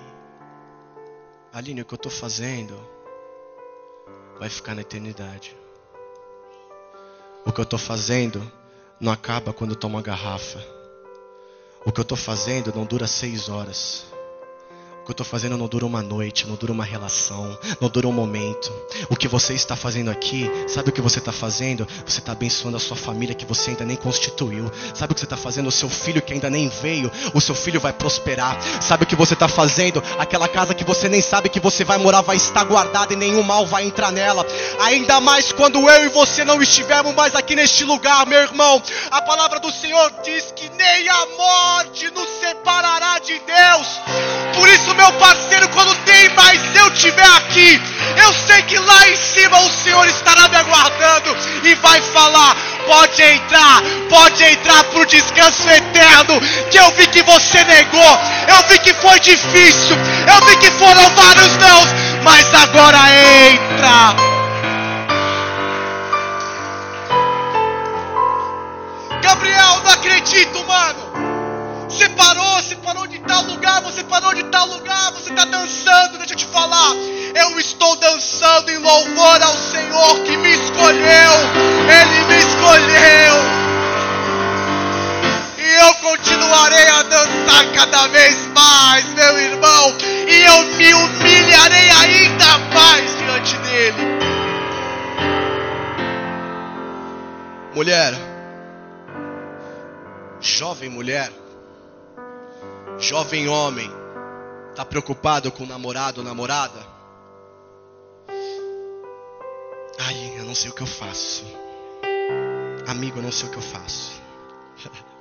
[1.54, 2.78] Aline, o que eu estou fazendo
[4.38, 5.56] vai ficar na eternidade.
[7.42, 8.52] O que eu estou fazendo
[9.00, 10.62] não acaba quando eu tomo uma garrafa.
[11.82, 14.04] O que eu estou fazendo não dura seis horas.
[15.02, 18.06] O que eu estou fazendo não dura uma noite, não dura uma relação, não dura
[18.06, 18.72] um momento.
[19.10, 21.88] O que você está fazendo aqui, sabe o que você está fazendo?
[22.06, 24.70] Você está abençoando a sua família que você ainda nem constituiu.
[24.94, 25.66] Sabe o que você está fazendo?
[25.66, 28.56] O seu filho que ainda nem veio, o seu filho vai prosperar.
[28.80, 30.00] Sabe o que você está fazendo?
[30.20, 33.42] Aquela casa que você nem sabe que você vai morar vai estar guardada e nenhum
[33.42, 34.46] mal vai entrar nela.
[34.82, 38.80] Ainda mais quando eu e você não estivermos mais aqui neste lugar, meu irmão.
[39.10, 44.00] A palavra do Senhor diz que nem a morte nos separará de Deus.
[44.54, 47.80] Por isso meu parceiro, quando tem mais eu estiver aqui,
[48.16, 53.22] eu sei que lá em cima o Senhor estará me aguardando e vai falar: pode
[53.22, 56.40] entrar, pode entrar para o descanso eterno.
[56.70, 58.18] Que eu vi que você negou,
[58.48, 62.98] eu vi que foi difícil, eu vi que foram vários não, mas agora
[63.50, 64.32] entra.
[69.22, 71.31] Gabriel, não acredito, mano.
[71.92, 76.16] Você parou, você parou de tal lugar, você parou de tal lugar, você está dançando,
[76.16, 76.94] deixa eu te falar.
[77.34, 81.32] Eu estou dançando em louvor ao Senhor que me escolheu.
[82.00, 83.34] Ele me escolheu.
[85.58, 89.94] E eu continuarei a dançar cada vez mais, meu irmão.
[90.26, 94.02] E eu me humilharei ainda mais diante dele.
[97.74, 98.14] Mulher,
[100.40, 101.41] jovem mulher,
[102.98, 103.90] jovem homem,
[104.70, 106.78] está preocupado com o namorado ou namorada?
[109.98, 111.44] Ai, eu não sei o que eu faço.
[112.88, 114.20] Amigo, eu não sei o que eu faço.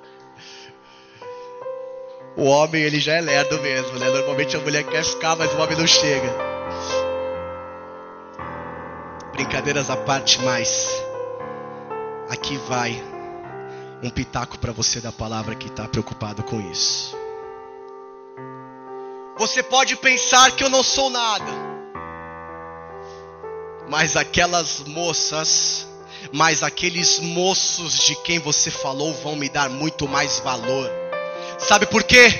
[2.37, 4.09] O homem, ele já é lerdo mesmo, né?
[4.09, 6.33] Normalmente a mulher quer ficar, mas o homem não chega.
[9.33, 10.87] Brincadeiras à parte, mas
[12.29, 13.03] aqui vai
[14.01, 17.20] um pitaco para você da palavra que está preocupado com isso.
[19.41, 21.51] Você pode pensar que eu não sou nada,
[23.89, 25.87] mas aquelas moças,
[26.31, 30.87] mas aqueles moços de quem você falou vão me dar muito mais valor.
[31.57, 32.39] Sabe por quê?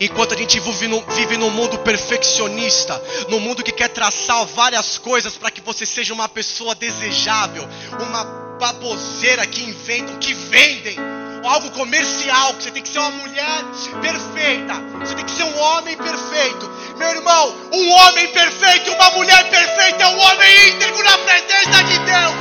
[0.00, 4.96] Enquanto a gente vive, no, vive num mundo perfeccionista, num mundo que quer traçar várias
[4.96, 7.68] coisas para que você seja uma pessoa desejável,
[8.00, 8.24] uma
[8.58, 10.96] baboseira que inventam, que vendem,
[11.44, 13.64] algo comercial, que você tem que ser uma mulher
[14.00, 16.70] perfeita, você tem que ser um homem perfeito.
[16.96, 18.50] Meu irmão, um homem perfeito
[19.00, 22.34] uma mulher perfeita é um homem íntegro na presença de Deus.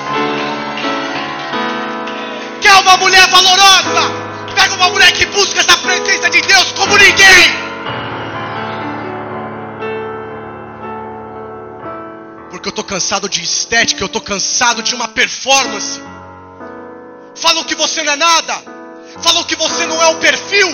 [2.61, 4.29] Quer uma mulher valorosa?
[4.53, 7.69] Pega uma mulher que busca essa presença de Deus como ninguém.
[12.51, 16.01] Porque eu estou cansado de estética, eu estou cansado de uma performance.
[17.35, 18.63] Falam que você não é nada,
[19.21, 20.67] falam que você não é o perfil.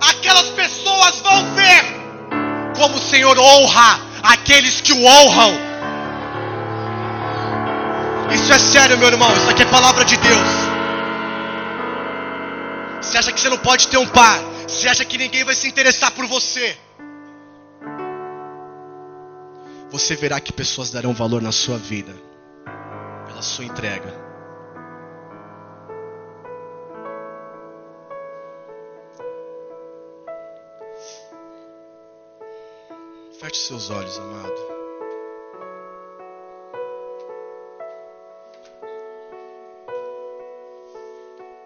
[0.00, 1.84] Aquelas pessoas vão ver
[2.76, 5.68] como o Senhor honra aqueles que o honram.
[8.32, 10.48] Isso é sério, meu irmão, isso aqui é palavra de Deus.
[13.00, 14.38] Você acha que você não pode ter um par?
[14.66, 16.76] Você acha que ninguém vai se interessar por você?
[19.90, 22.14] Você verá que pessoas darão valor na sua vida
[23.26, 24.27] pela sua entrega.
[33.40, 34.52] Feche seus olhos, amado.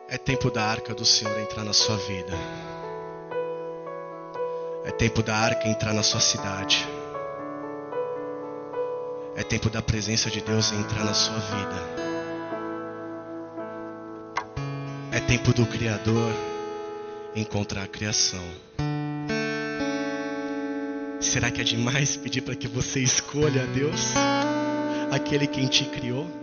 [0.06, 2.34] É tempo da arca do Senhor entrar na sua vida.
[4.84, 6.86] É tempo da arca entrar na sua cidade.
[9.34, 12.12] É tempo da presença de Deus entrar na sua vida.
[15.10, 16.32] É tempo do Criador
[17.34, 18.44] encontrar a criação.
[21.22, 24.12] Será que é demais pedir para que você escolha a Deus,
[25.10, 26.41] aquele quem te criou?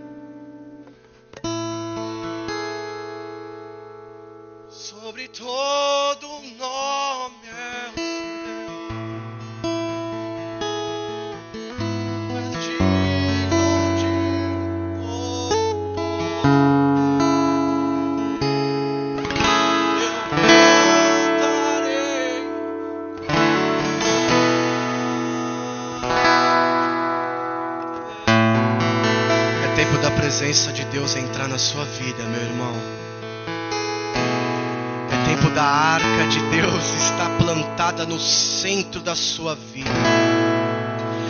[39.40, 39.90] Sua vida.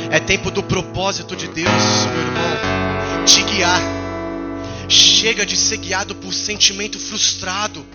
[0.10, 1.68] É tempo do propósito de Deus,
[2.12, 3.82] meu irmão, te guiar.
[4.88, 7.86] Chega de ser guiado por sentimento frustrado.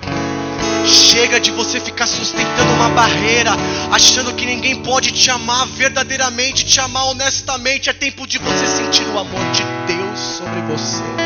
[0.87, 3.51] Chega de você ficar sustentando uma barreira,
[3.91, 7.91] achando que ninguém pode te amar verdadeiramente, te amar honestamente.
[7.91, 11.24] É tempo de você sentir o amor de Deus sobre você.